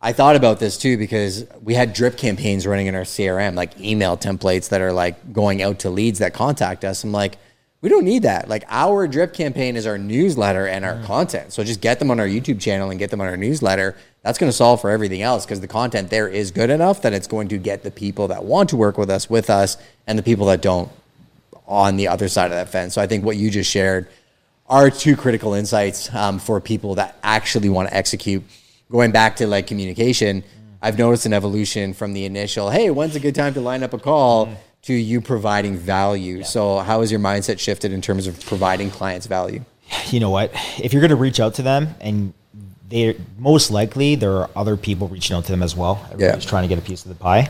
I 0.01 0.11
thought 0.11 0.35
about 0.35 0.59
this 0.59 0.77
too 0.77 0.97
because 0.97 1.45
we 1.61 1.75
had 1.75 1.93
drip 1.93 2.17
campaigns 2.17 2.65
running 2.65 2.87
in 2.87 2.95
our 2.95 3.03
CRM, 3.03 3.55
like 3.55 3.79
email 3.79 4.17
templates 4.17 4.69
that 4.69 4.81
are 4.81 4.91
like 4.91 5.31
going 5.31 5.61
out 5.61 5.79
to 5.79 5.91
leads 5.91 6.19
that 6.19 6.33
contact 6.33 6.83
us. 6.83 7.03
I'm 7.03 7.11
like, 7.11 7.37
we 7.81 7.89
don't 7.89 8.05
need 8.05 8.23
that. 8.23 8.49
Like 8.49 8.63
our 8.69 9.07
drip 9.07 9.33
campaign 9.33 9.75
is 9.75 9.85
our 9.85 9.97
newsletter 9.97 10.67
and 10.67 10.83
our 10.83 10.95
mm. 10.95 11.05
content. 11.05 11.53
So 11.53 11.63
just 11.63 11.79
get 11.79 11.99
them 11.99 12.09
on 12.09 12.19
our 12.19 12.25
YouTube 12.25 12.59
channel 12.59 12.89
and 12.89 12.97
get 12.97 13.11
them 13.11 13.21
on 13.21 13.27
our 13.27 13.37
newsletter. 13.37 13.95
That's 14.23 14.39
going 14.39 14.49
to 14.49 14.55
solve 14.55 14.81
for 14.81 14.89
everything 14.89 15.21
else 15.21 15.45
because 15.45 15.61
the 15.61 15.67
content 15.67 16.09
there 16.09 16.27
is 16.27 16.51
good 16.51 16.69
enough 16.69 17.01
that 17.03 17.13
it's 17.13 17.27
going 17.27 17.49
to 17.49 17.57
get 17.57 17.83
the 17.83 17.91
people 17.91 18.29
that 18.29 18.43
want 18.43 18.69
to 18.69 18.77
work 18.77 18.97
with 18.97 19.09
us 19.09 19.29
with 19.29 19.49
us 19.49 19.77
and 20.07 20.17
the 20.17 20.23
people 20.23 20.47
that 20.47 20.61
don't 20.61 20.91
on 21.67 21.97
the 21.97 22.07
other 22.07 22.27
side 22.27 22.45
of 22.45 22.51
that 22.51 22.69
fence. 22.69 22.95
So 22.95 23.01
I 23.01 23.07
think 23.07 23.23
what 23.23 23.37
you 23.37 23.51
just 23.51 23.69
shared 23.69 24.07
are 24.67 24.89
two 24.89 25.15
critical 25.15 25.53
insights 25.53 26.13
um, 26.13 26.39
for 26.39 26.59
people 26.59 26.95
that 26.95 27.17
actually 27.23 27.69
want 27.69 27.89
to 27.89 27.95
execute. 27.95 28.43
Going 28.91 29.11
back 29.11 29.35
to 29.37 29.47
like 29.47 29.67
communication, 29.67 30.41
mm. 30.41 30.45
I've 30.81 30.97
noticed 30.97 31.25
an 31.25 31.33
evolution 31.33 31.93
from 31.93 32.13
the 32.13 32.25
initial, 32.25 32.69
hey, 32.69 32.89
when's 32.89 33.15
a 33.15 33.19
good 33.19 33.35
time 33.35 33.53
to 33.53 33.61
line 33.61 33.83
up 33.83 33.93
a 33.93 33.99
call 33.99 34.47
mm. 34.47 34.57
To 34.87 34.93
you 34.93 35.19
providing 35.19 35.75
value. 35.75 36.43
So, 36.43 36.79
how 36.79 37.01
has 37.01 37.11
your 37.11 37.19
mindset 37.19 37.59
shifted 37.59 37.91
in 37.91 38.01
terms 38.01 38.25
of 38.25 38.39
providing 38.45 38.89
clients 38.89 39.27
value? 39.27 39.65
You 40.09 40.21
know 40.21 40.29
what? 40.29 40.51
If 40.81 40.93
you're 40.93 41.01
going 41.01 41.09
to 41.09 41.17
reach 41.17 41.41
out 41.41 41.55
to 41.55 41.61
them 41.61 41.89
and 41.99 42.33
they 42.89 43.17
most 43.37 43.69
likely 43.69 44.15
there 44.15 44.31
are 44.31 44.49
other 44.55 44.77
people 44.77 45.09
reaching 45.09 45.35
out 45.35 45.43
to 45.45 45.51
them 45.51 45.61
as 45.61 45.75
well. 45.75 45.99
Everybody's 46.11 46.45
Yeah. 46.45 46.49
trying 46.49 46.63
to 46.63 46.69
get 46.69 46.77
a 46.77 46.81
piece 46.81 47.03
of 47.03 47.09
the 47.09 47.15
pie. 47.15 47.49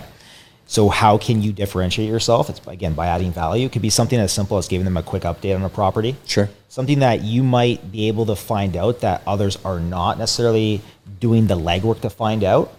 So 0.65 0.89
how 0.89 1.17
can 1.19 1.41
you 1.43 1.51
differentiate 1.51 2.09
yourself? 2.09 2.49
It's 2.49 2.59
again 2.67 2.93
by 2.93 3.05
adding 3.07 3.31
value. 3.31 3.67
It 3.67 3.71
could 3.71 3.83
be 3.83 3.91
something 3.91 4.19
as 4.19 4.31
simple 4.31 4.57
as 4.57 4.67
giving 4.67 4.85
them 4.85 4.97
a 4.97 5.03
quick 5.03 5.23
update 5.23 5.55
on 5.55 5.63
a 5.63 5.69
property. 5.69 6.15
Sure. 6.25 6.49
Something 6.69 6.99
that 6.99 7.21
you 7.21 7.43
might 7.43 7.91
be 7.91 8.07
able 8.07 8.25
to 8.25 8.35
find 8.35 8.75
out 8.75 8.99
that 9.01 9.21
others 9.27 9.59
are 9.63 9.79
not 9.79 10.17
necessarily 10.17 10.81
doing 11.19 11.45
the 11.47 11.55
legwork 11.57 12.01
to 12.01 12.09
find 12.09 12.43
out. 12.43 12.73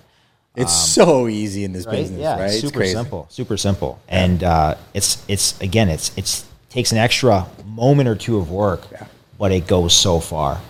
It's 0.58 0.74
so 0.94 1.28
easy 1.28 1.64
in 1.64 1.72
this 1.72 1.86
Right? 1.86 1.96
business, 1.96 2.20
yeah, 2.20 2.38
right? 2.38 2.50
It's 2.50 2.60
super 2.60 2.84
simple, 2.84 3.26
super 3.30 3.56
simple, 3.56 3.98
and 4.08 4.42
uh, 4.42 4.74
it's 4.94 5.22
it's 5.28 5.58
again 5.60 5.88
it's 5.88 6.10
it's 6.16 6.44
takes 6.70 6.92
an 6.92 6.98
extra 6.98 7.46
moment 7.64 8.08
or 8.08 8.14
two 8.14 8.36
of 8.38 8.50
work, 8.50 8.82
Yeah. 8.92 9.04
but 9.38 9.52
it 9.52 9.66
goes 9.66 9.94
so 9.94 10.20
far. 10.20 10.60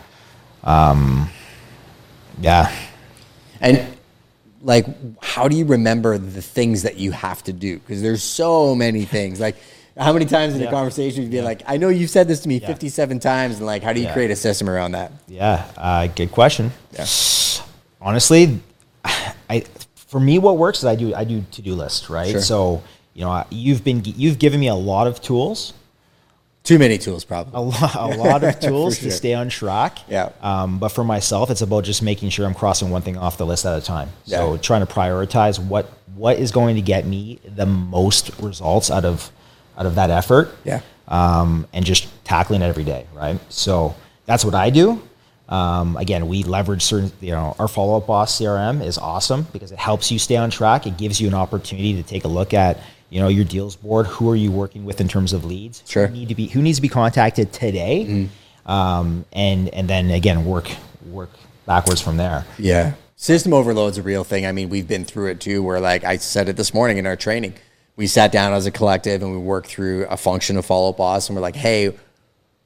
Um, 0.62 1.28
yeah, 2.40 2.70
And 3.60 3.84
like, 4.62 4.86
how 5.22 5.48
do 5.48 5.56
you 5.56 5.64
remember 5.64 6.18
the 6.18 6.42
things 6.42 6.82
that 6.82 6.96
you 6.98 7.10
have 7.12 7.42
to 7.44 7.52
do? 7.52 7.78
Because 7.78 8.02
there's 8.02 8.22
so 8.22 8.74
many 8.74 9.04
things. 9.04 9.40
Like, 9.40 9.56
how 9.96 10.12
many 10.12 10.24
times 10.26 10.54
in 10.54 10.60
a 10.60 10.64
Yeah. 10.64 10.70
conversation 10.70 11.22
you'd 11.22 11.30
be 11.32 11.40
like, 11.42 11.62
"I 11.66 11.76
know 11.76 11.88
you've 11.88 12.10
said 12.10 12.28
this 12.28 12.40
to 12.40 12.48
me 12.48 12.58
Yeah. 12.58 12.66
57 12.68 13.18
times," 13.18 13.56
and 13.56 13.66
like, 13.66 13.82
how 13.82 13.92
do 13.92 14.00
you 14.00 14.06
Yeah. 14.06 14.12
create 14.12 14.30
a 14.30 14.36
system 14.36 14.68
around 14.70 14.92
that? 14.92 15.10
yeah, 15.26 15.64
uh, 15.76 16.06
good 16.08 16.30
question. 16.30 16.72
Yeah. 16.92 17.06
honestly, 18.00 18.60
I 19.50 19.64
for 20.08 20.18
me, 20.18 20.38
what 20.40 20.56
works 20.58 20.78
is 20.80 20.84
I 20.86 20.96
do 20.96 21.14
I 21.14 21.22
do 21.24 21.44
to 21.52 21.62
do 21.62 21.74
list, 21.74 22.10
right? 22.10 22.30
Sure. 22.32 22.40
So 22.40 22.82
you 23.14 23.22
know, 23.24 23.44
you've 23.50 23.84
been 23.84 24.02
you've 24.04 24.38
given 24.40 24.58
me 24.60 24.66
a 24.68 24.74
lot 24.74 25.06
of 25.06 25.20
tools, 25.22 25.72
Too 26.64 26.78
many 26.78 26.98
tools, 26.98 27.24
probably. 27.24 27.52
a, 27.54 27.60
lo- 27.60 27.94
a 27.94 28.16
lot 28.16 28.44
of 28.44 28.58
tools 28.68 28.98
For 28.98 29.04
to 29.04 29.10
stay 29.10 29.34
on 29.34 29.48
track. 29.48 29.98
Yeah. 30.08 30.30
Um, 30.42 30.78
but 30.78 30.90
for 30.90 31.04
myself, 31.04 31.50
it's 31.50 31.62
about 31.62 31.84
just 31.84 32.02
making 32.02 32.30
sure 32.30 32.46
I'm 32.46 32.54
crossing 32.54 32.90
one 32.90 33.02
thing 33.02 33.16
off 33.16 33.38
the 33.38 33.46
list 33.46 33.64
at 33.66 33.76
a 33.78 33.84
time. 33.84 34.08
So 34.26 34.52
Yeah. 34.54 34.60
trying 34.60 34.86
to 34.86 34.92
prioritize 34.92 35.58
what 35.58 35.86
what 36.14 36.38
is 36.38 36.50
going 36.52 36.74
to 36.76 36.82
get 36.82 37.06
me 37.06 37.38
the 37.44 37.66
most 37.66 38.30
results 38.40 38.90
out 38.90 39.04
of 39.04 39.30
out 39.76 39.86
of 39.86 39.94
that 39.94 40.10
effort. 40.10 40.50
Yeah. 40.64 40.80
Um, 41.08 41.66
and 41.72 41.84
just 41.86 42.06
tackling 42.24 42.60
it 42.62 42.66
every 42.66 42.84
day, 42.84 43.06
right? 43.14 43.38
So 43.48 43.94
that's 44.26 44.44
what 44.44 44.54
I 44.54 44.68
do. 44.70 45.00
Um, 45.48 45.96
again, 45.96 46.28
we 46.28 46.42
leverage 46.42 46.82
certain, 46.82 47.10
you 47.20 47.30
know, 47.30 47.56
our 47.58 47.68
follow 47.68 47.96
up 47.96 48.06
boss 48.06 48.38
CRM 48.38 48.84
is 48.84 48.98
awesome 48.98 49.46
because 49.52 49.72
it 49.72 49.78
helps 49.78 50.10
you 50.10 50.18
stay 50.18 50.36
on 50.36 50.50
track. 50.50 50.86
It 50.86 50.98
gives 50.98 51.20
you 51.20 51.28
an 51.28 51.34
opportunity 51.34 51.94
to 51.94 52.02
take 52.02 52.24
a 52.24 52.28
look 52.28 52.52
at, 52.52 52.78
you 53.08 53.20
know, 53.20 53.28
your 53.28 53.44
deals 53.44 53.74
board. 53.74 54.06
Who 54.06 54.30
are 54.30 54.36
you 54.36 54.52
working 54.52 54.84
with 54.84 55.00
in 55.00 55.08
terms 55.08 55.32
of 55.32 55.44
leads? 55.44 55.82
Sure. 55.86 56.06
Who 56.06 56.14
need 56.14 56.28
to 56.28 56.34
be 56.34 56.48
who 56.48 56.60
needs 56.60 56.78
to 56.78 56.82
be 56.82 56.88
contacted 56.88 57.52
today? 57.52 58.28
Um, 58.66 59.24
and 59.32 59.70
and 59.70 59.88
then 59.88 60.10
again 60.10 60.44
work 60.44 60.70
work 61.06 61.30
backwards 61.64 62.02
from 62.02 62.18
there. 62.18 62.44
Yeah. 62.58 62.94
System 63.16 63.54
overload's 63.54 63.96
a 63.98 64.02
real 64.02 64.24
thing. 64.24 64.44
I 64.46 64.52
mean, 64.52 64.68
we've 64.68 64.86
been 64.86 65.04
through 65.04 65.30
it 65.30 65.40
too, 65.40 65.62
where 65.62 65.80
like 65.80 66.04
I 66.04 66.18
said 66.18 66.50
it 66.50 66.56
this 66.56 66.74
morning 66.74 66.98
in 66.98 67.06
our 67.06 67.16
training. 67.16 67.54
We 67.96 68.06
sat 68.06 68.30
down 68.30 68.52
as 68.52 68.66
a 68.66 68.70
collective 68.70 69.22
and 69.22 69.32
we 69.32 69.38
worked 69.38 69.68
through 69.68 70.06
a 70.06 70.16
function 70.16 70.56
of 70.56 70.64
follow 70.64 70.90
up 70.90 70.98
boss 70.98 71.28
and 71.28 71.34
we're 71.34 71.42
like, 71.42 71.56
hey, 71.56 71.94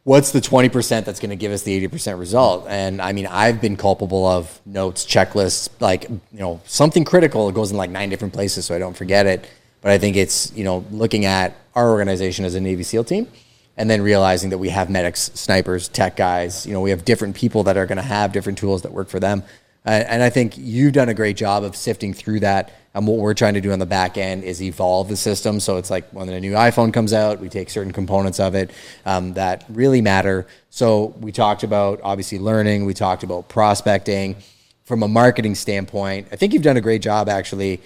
what's 0.05 0.33
the 0.33 0.41
20% 0.41 1.05
that's 1.05 1.21
going 1.21 1.31
to 1.31 1.37
give 1.37 1.53
us 1.53 1.63
the 1.63 1.89
80% 1.89 2.19
result? 2.19 2.67
And 2.69 3.01
I 3.01 3.13
mean, 3.13 3.27
I've 3.27 3.61
been 3.61 3.77
culpable 3.77 4.27
of 4.27 4.61
notes, 4.67 5.07
checklists, 5.07 5.69
like, 5.81 6.09
you 6.09 6.21
know, 6.33 6.61
something 6.65 7.05
critical. 7.05 7.49
It 7.49 7.55
goes 7.55 7.71
in 7.71 7.77
like 7.77 7.91
nine 7.91 8.11
different 8.11 8.35
places 8.35 8.67
so 8.67 8.75
I 8.75 8.79
don't 8.79 8.97
forget 8.97 9.27
it. 9.27 9.49
But 9.81 9.91
I 9.91 9.99
think 9.99 10.17
it's, 10.17 10.53
you 10.53 10.65
know, 10.65 10.85
looking 10.91 11.25
at 11.25 11.57
our 11.75 11.91
organization 11.91 12.45
as 12.45 12.55
a 12.55 12.61
Navy 12.61 12.83
SEAL 12.83 13.05
team 13.05 13.29
and 13.77 13.89
then 13.89 14.03
realizing 14.03 14.51
that 14.51 14.59
we 14.59 14.69
have 14.69 14.91
medics, 14.91 15.33
snipers, 15.35 15.89
tech 15.89 16.17
guys, 16.17 16.67
you 16.67 16.73
know, 16.73 16.81
we 16.81 16.91
have 16.91 17.05
different 17.05 17.35
people 17.35 17.63
that 17.65 17.77
are 17.77 17.87
going 17.87 17.97
to 17.97 18.03
have 18.03 18.33
different 18.33 18.59
tools 18.59 18.83
that 18.83 18.93
work 18.93 19.09
for 19.09 19.19
them. 19.19 19.43
Uh, 19.85 19.91
and 19.91 20.23
I 20.23 20.31
think 20.31 20.57
you've 20.57 20.93
done 20.93 21.09
a 21.09 21.15
great 21.15 21.37
job 21.37 21.65
of 21.65 21.75
sifting 21.75 22.15
through 22.15 22.41
that. 22.41 22.73
And 22.95 23.07
what 23.07 23.19
we're 23.19 23.35
trying 23.35 23.55
to 23.55 23.61
do 23.61 23.73
on 23.73 23.79
the 23.79 23.87
back 23.87 24.19
end 24.19 24.45
is 24.45 24.63
evolve 24.63 25.09
the 25.09 25.17
system. 25.17 25.61
So 25.61 25.77
it's 25.79 25.91
like 25.91 26.09
when 26.11 26.29
a 26.29 26.41
new 26.41 26.53
iPhone 26.53 26.93
comes 26.93 27.13
out, 27.13 27.41
we 27.41 27.49
take 27.49 27.71
certain 27.71 27.93
components 27.93 28.39
of 28.39 28.55
it 28.55 28.71
um, 29.07 29.33
that 29.33 29.65
really 29.69 30.01
matter. 30.01 30.47
So 30.71 31.15
we 31.21 31.33
talked 31.33 31.63
about 31.63 32.01
obviously 32.03 32.39
learning, 32.39 32.85
we 32.85 32.95
talked 32.95 33.23
about 33.23 33.49
prospecting. 33.49 34.37
From 34.85 35.03
a 35.03 35.09
marketing 35.09 35.55
standpoint, 35.55 36.29
I 36.33 36.37
think 36.37 36.53
you've 36.53 36.63
done 36.63 36.77
a 36.77 36.81
great 36.81 37.03
job 37.03 37.29
actually 37.29 37.81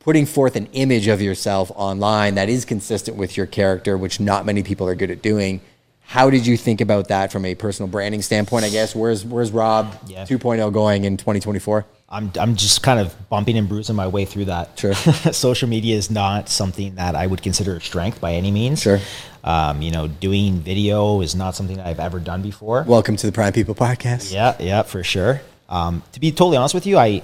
putting 0.00 0.26
forth 0.26 0.54
an 0.54 0.66
image 0.72 1.08
of 1.08 1.20
yourself 1.20 1.72
online 1.74 2.36
that 2.36 2.48
is 2.48 2.64
consistent 2.64 3.16
with 3.16 3.36
your 3.36 3.46
character, 3.46 3.98
which 3.98 4.20
not 4.20 4.46
many 4.46 4.62
people 4.62 4.86
are 4.86 4.94
good 4.94 5.10
at 5.10 5.20
doing. 5.20 5.60
How 6.08 6.30
did 6.30 6.46
you 6.46 6.56
think 6.56 6.80
about 6.80 7.08
that 7.08 7.32
from 7.32 7.44
a 7.44 7.54
personal 7.54 7.88
branding 7.88 8.22
standpoint? 8.22 8.64
I 8.64 8.70
guess 8.70 8.94
where's 8.94 9.24
where's 9.24 9.50
Rob 9.50 9.92
Yeah. 10.06 10.24
2.0 10.24 10.72
going 10.72 11.04
in 11.04 11.16
2024? 11.16 11.84
I'm 12.08 12.30
I'm 12.38 12.54
just 12.54 12.82
kind 12.82 13.00
of 13.00 13.14
bumping 13.28 13.58
and 13.58 13.68
bruising 13.68 13.96
my 13.96 14.06
way 14.06 14.24
through 14.24 14.44
that. 14.46 14.78
Sure. 14.78 14.94
Social 15.32 15.68
media 15.68 15.96
is 15.96 16.10
not 16.10 16.48
something 16.48 16.94
that 16.94 17.16
I 17.16 17.26
would 17.26 17.42
consider 17.42 17.76
a 17.76 17.80
strength 17.80 18.20
by 18.20 18.34
any 18.34 18.52
means. 18.52 18.82
Sure. 18.82 19.00
Um, 19.42 19.82
you 19.82 19.90
know, 19.90 20.06
doing 20.06 20.60
video 20.60 21.20
is 21.20 21.34
not 21.34 21.56
something 21.56 21.76
that 21.76 21.86
I've 21.86 22.00
ever 22.00 22.20
done 22.20 22.40
before. 22.42 22.84
Welcome 22.86 23.16
to 23.16 23.26
the 23.26 23.32
Prime 23.32 23.52
People 23.52 23.74
Podcast. 23.74 24.32
Yeah, 24.32 24.56
yeah, 24.60 24.82
for 24.82 25.02
sure. 25.02 25.40
Um, 25.68 26.02
to 26.12 26.20
be 26.20 26.30
totally 26.30 26.56
honest 26.56 26.74
with 26.74 26.86
you, 26.86 26.98
I 26.98 27.22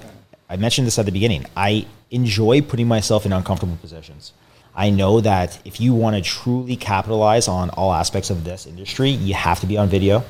I 0.49 0.57
mentioned 0.57 0.87
this 0.87 0.99
at 0.99 1.05
the 1.05 1.11
beginning. 1.11 1.45
I 1.55 1.85
enjoy 2.11 2.61
putting 2.61 2.87
myself 2.89 3.25
in 3.25 3.31
uncomfortable 3.31 3.77
positions. 3.77 4.33
I 4.75 4.89
know 4.89 5.21
that 5.21 5.59
if 5.65 5.79
you 5.79 5.93
want 5.93 6.15
to 6.15 6.21
truly 6.21 6.75
capitalize 6.75 7.47
on 7.47 7.69
all 7.71 7.93
aspects 7.93 8.29
of 8.29 8.43
this 8.43 8.65
industry, 8.65 9.11
you 9.11 9.33
have 9.35 9.59
to 9.59 9.67
be 9.67 9.77
on 9.77 9.87
video. 9.87 10.23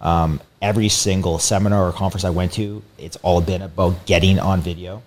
Um, 0.00 0.40
every 0.60 0.88
single 0.88 1.38
seminar 1.38 1.88
or 1.88 1.92
conference 1.92 2.24
I 2.24 2.30
went 2.30 2.52
to, 2.54 2.82
it's 2.98 3.16
all 3.22 3.40
been 3.40 3.62
about 3.62 4.04
getting 4.06 4.38
on 4.38 4.60
video. 4.60 5.02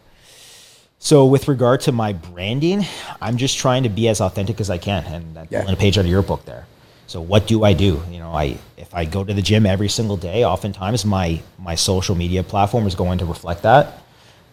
So, 1.02 1.26
with 1.26 1.48
regard 1.48 1.82
to 1.82 1.92
my 1.92 2.12
branding, 2.14 2.86
I'm 3.22 3.38
just 3.38 3.58
trying 3.58 3.84
to 3.84 3.90
be 3.90 4.08
as 4.10 4.20
authentic 4.20 4.60
as 4.60 4.70
I 4.70 4.78
can, 4.78 5.04
and 5.06 5.38
I'm 5.38 5.48
Yeah. 5.50 5.72
a 5.72 5.76
page 5.76 5.98
out 5.98 6.04
of 6.06 6.12
your 6.12 6.22
book 6.22 6.44
there. 6.46 6.66
So, 7.08 7.22
what 7.22 7.48
do 7.48 7.64
I 7.64 7.72
do? 7.74 8.02
You 8.12 8.20
know, 8.20 8.34
I 8.34 8.58
if 8.78 8.94
I 8.94 9.06
go 9.06 9.24
to 9.24 9.34
the 9.34 9.42
gym 9.42 9.66
every 9.66 9.88
single 9.90 10.18
day, 10.18 10.44
oftentimes 10.44 11.06
my 11.06 11.40
my 11.58 11.76
social 11.76 12.16
media 12.16 12.44
platform 12.44 12.86
is 12.86 12.96
going 12.96 13.20
to 13.20 13.26
reflect 13.26 13.62
that. 13.64 14.00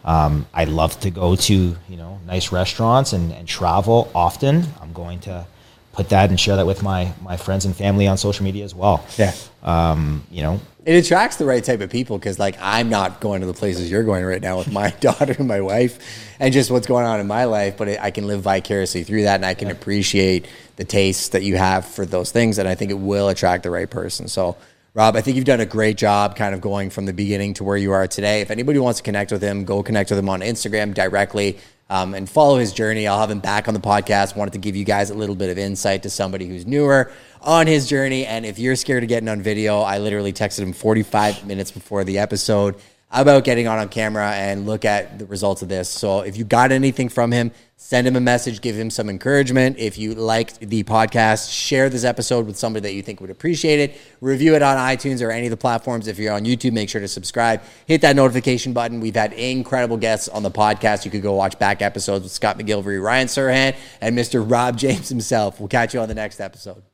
Um, 0.07 0.47
I 0.55 0.65
love 0.65 0.99
to 1.01 1.11
go 1.11 1.37
to 1.37 1.55
you 1.55 1.97
know 1.97 2.21
nice 2.27 2.53
restaurants 2.53 3.13
and, 3.13 3.33
and 3.33 3.47
travel 3.47 4.11
often. 4.15 4.65
I'm 4.81 4.93
going 4.93 5.21
to 5.21 5.47
put 5.93 6.11
that 6.11 6.31
and 6.31 6.39
share 6.39 6.57
that 6.57 6.67
with 6.67 6.83
my 6.83 7.13
my 7.23 7.37
friends 7.37 7.65
and 7.65 7.75
family 7.75 8.07
on 8.07 8.17
social 8.17 8.45
media 8.45 8.65
as 8.65 8.75
well. 8.75 9.05
Yeah. 9.19 9.35
Um, 9.67 10.23
you 10.31 10.43
know, 10.43 10.61
It 10.85 10.95
attracts 11.05 11.37
the 11.37 11.45
right 11.45 11.65
type 11.65 11.81
of 11.81 11.91
people 11.91 12.19
because, 12.19 12.39
like, 12.39 12.57
I'm 12.61 12.89
not 12.89 13.21
going 13.21 13.41
to 13.41 13.49
the 13.49 13.53
places 13.53 13.91
you're 13.91 14.05
going 14.05 14.25
right 14.25 14.41
now 14.41 14.59
with 14.59 14.71
my 14.71 14.91
daughter 15.01 15.35
and 15.37 15.49
my 15.49 15.61
wife, 15.61 15.99
and 16.39 16.55
just 16.55 16.71
what's 16.71 16.87
going 16.87 17.05
on 17.05 17.19
in 17.19 17.27
my 17.27 17.45
life. 17.47 17.77
But 17.77 17.89
I 18.01 18.13
can 18.13 18.29
live 18.29 18.43
vicariously 18.43 19.03
through 19.03 19.25
that, 19.25 19.35
and 19.35 19.45
I 19.45 19.55
can 19.55 19.69
appreciate 19.73 20.47
the 20.77 20.85
tastes 20.85 21.31
that 21.31 21.43
you 21.43 21.57
have 21.57 21.85
for 21.85 22.07
those 22.07 22.31
things, 22.31 22.59
and 22.59 22.69
I 22.69 22.77
think 22.77 22.93
it 22.93 22.99
will 22.99 23.29
attract 23.29 23.65
the 23.65 23.71
right 23.71 23.91
person. 23.91 24.29
So, 24.29 24.57
Rob, 24.97 25.15
I 25.15 25.21
think 25.21 25.37
you've 25.37 25.45
done 25.45 25.61
a 25.61 25.67
great 25.67 25.99
job, 25.99 26.37
kind 26.37 26.55
of 26.55 26.63
going 26.63 26.89
from 26.89 27.05
the 27.05 27.13
beginning 27.13 27.53
to 27.55 27.65
where 27.65 27.77
you 27.77 27.93
are 27.93 28.07
today. 28.07 28.41
If 28.41 28.51
anybody 28.51 28.79
wants 28.79 29.01
to 29.01 29.03
connect 29.03 29.31
with 29.31 29.43
him, 29.43 29.67
go 29.67 29.83
connect 29.83 30.09
with 30.09 30.19
him 30.19 30.31
on 30.31 30.41
Instagram 30.41 30.95
directly. 30.95 31.59
Um, 31.91 32.15
and 32.15 32.27
follow 32.29 32.57
his 32.59 32.73
journey. 32.73 33.07
I'll 33.07 33.21
have 33.21 33.31
him 33.31 33.41
back 33.41 33.69
on 33.69 33.75
the 33.75 33.81
podcast. 33.81 34.37
Wanted 34.37 34.55
to 34.55 34.59
give 34.59 34.75
you 34.75 34.87
guys 34.87 35.11
a 35.11 35.15
little 35.15 35.35
bit 35.35 35.51
of 35.51 35.59
insight 35.59 36.03
to 36.05 36.11
somebody 36.11 36.49
who's 36.49 36.65
newer 36.65 37.13
on 37.43 37.67
his 37.67 37.87
journey. 37.87 38.25
And 38.25 38.47
if 38.47 38.59
you're 38.59 38.75
scared 38.75 39.03
of 39.03 39.11
getting 39.11 39.29
on 39.29 39.43
video, 39.43 39.83
I 39.83 39.99
literally 39.99 40.33
texted 40.33 40.61
him 40.61 40.73
45 40.73 41.47
minutes 41.47 41.71
before 41.71 42.03
the 42.03 42.19
episode 42.19 42.77
about 43.11 43.45
getting 43.45 43.69
on 43.69 43.79
on 43.79 43.89
camera 43.89 44.33
and 44.33 44.67
look 44.67 44.85
at 44.85 45.19
the 45.19 45.27
results 45.27 45.63
of 45.63 45.69
this. 45.69 45.89
So 45.89 46.21
if 46.21 46.37
you 46.37 46.45
got 46.45 46.73
anything 46.73 47.09
from 47.09 47.31
him, 47.31 47.53
send 47.77 48.07
him 48.07 48.17
a 48.17 48.21
message, 48.21 48.61
give 48.61 48.75
him 48.75 48.91
some 48.91 49.09
encouragement. 49.09 49.79
If 49.79 49.97
you 49.97 50.15
liked 50.15 50.61
the 50.61 50.83
podcast, 50.83 51.53
share 51.53 51.89
this 51.89 52.05
episode 52.05 52.47
with 52.47 52.57
somebody 52.57 52.83
that 52.89 52.95
you 52.95 53.03
think 53.03 53.21
would 53.21 53.31
appreciate 53.31 53.79
it. 53.79 54.01
Review 54.21 54.57
it 54.57 54.63
on 54.63 54.77
iTunes 54.77 55.25
or 55.25 55.31
any 55.31 55.47
of 55.47 55.51
the 55.51 55.57
platforms. 55.57 56.09
If 56.09 56.19
you're 56.19 56.33
on 56.33 56.45
YouTube, 56.45 56.73
make 56.73 56.89
sure 56.89 57.01
to 57.01 57.09
subscribe. 57.09 57.63
Hit 57.87 58.01
that 58.01 58.17
notification 58.17 58.73
button. 58.73 58.99
We've 59.01 59.15
had 59.15 59.33
incredible 59.35 59.99
guests 59.99 60.29
on 60.29 60.43
the 60.43 60.51
podcast. 60.51 61.05
You 61.05 61.11
could 61.11 61.23
go 61.23 61.35
watch 61.35 61.59
back 61.59 61.83
episodes 61.83 62.25
with 62.25 62.33
Scott 62.33 62.59
McGillivray, 62.59 63.01
Ryan 63.01 63.29
Serhant, 63.29 63.77
and 64.01 64.19
Mr. 64.19 64.45
Rob 64.49 64.77
James 64.77 65.09
himself. 65.09 65.61
We'll 65.61 65.69
catch 65.69 65.95
you 65.95 66.01
on 66.01 66.09
the 66.09 66.15
next 66.15 66.41
episode. 66.41 66.86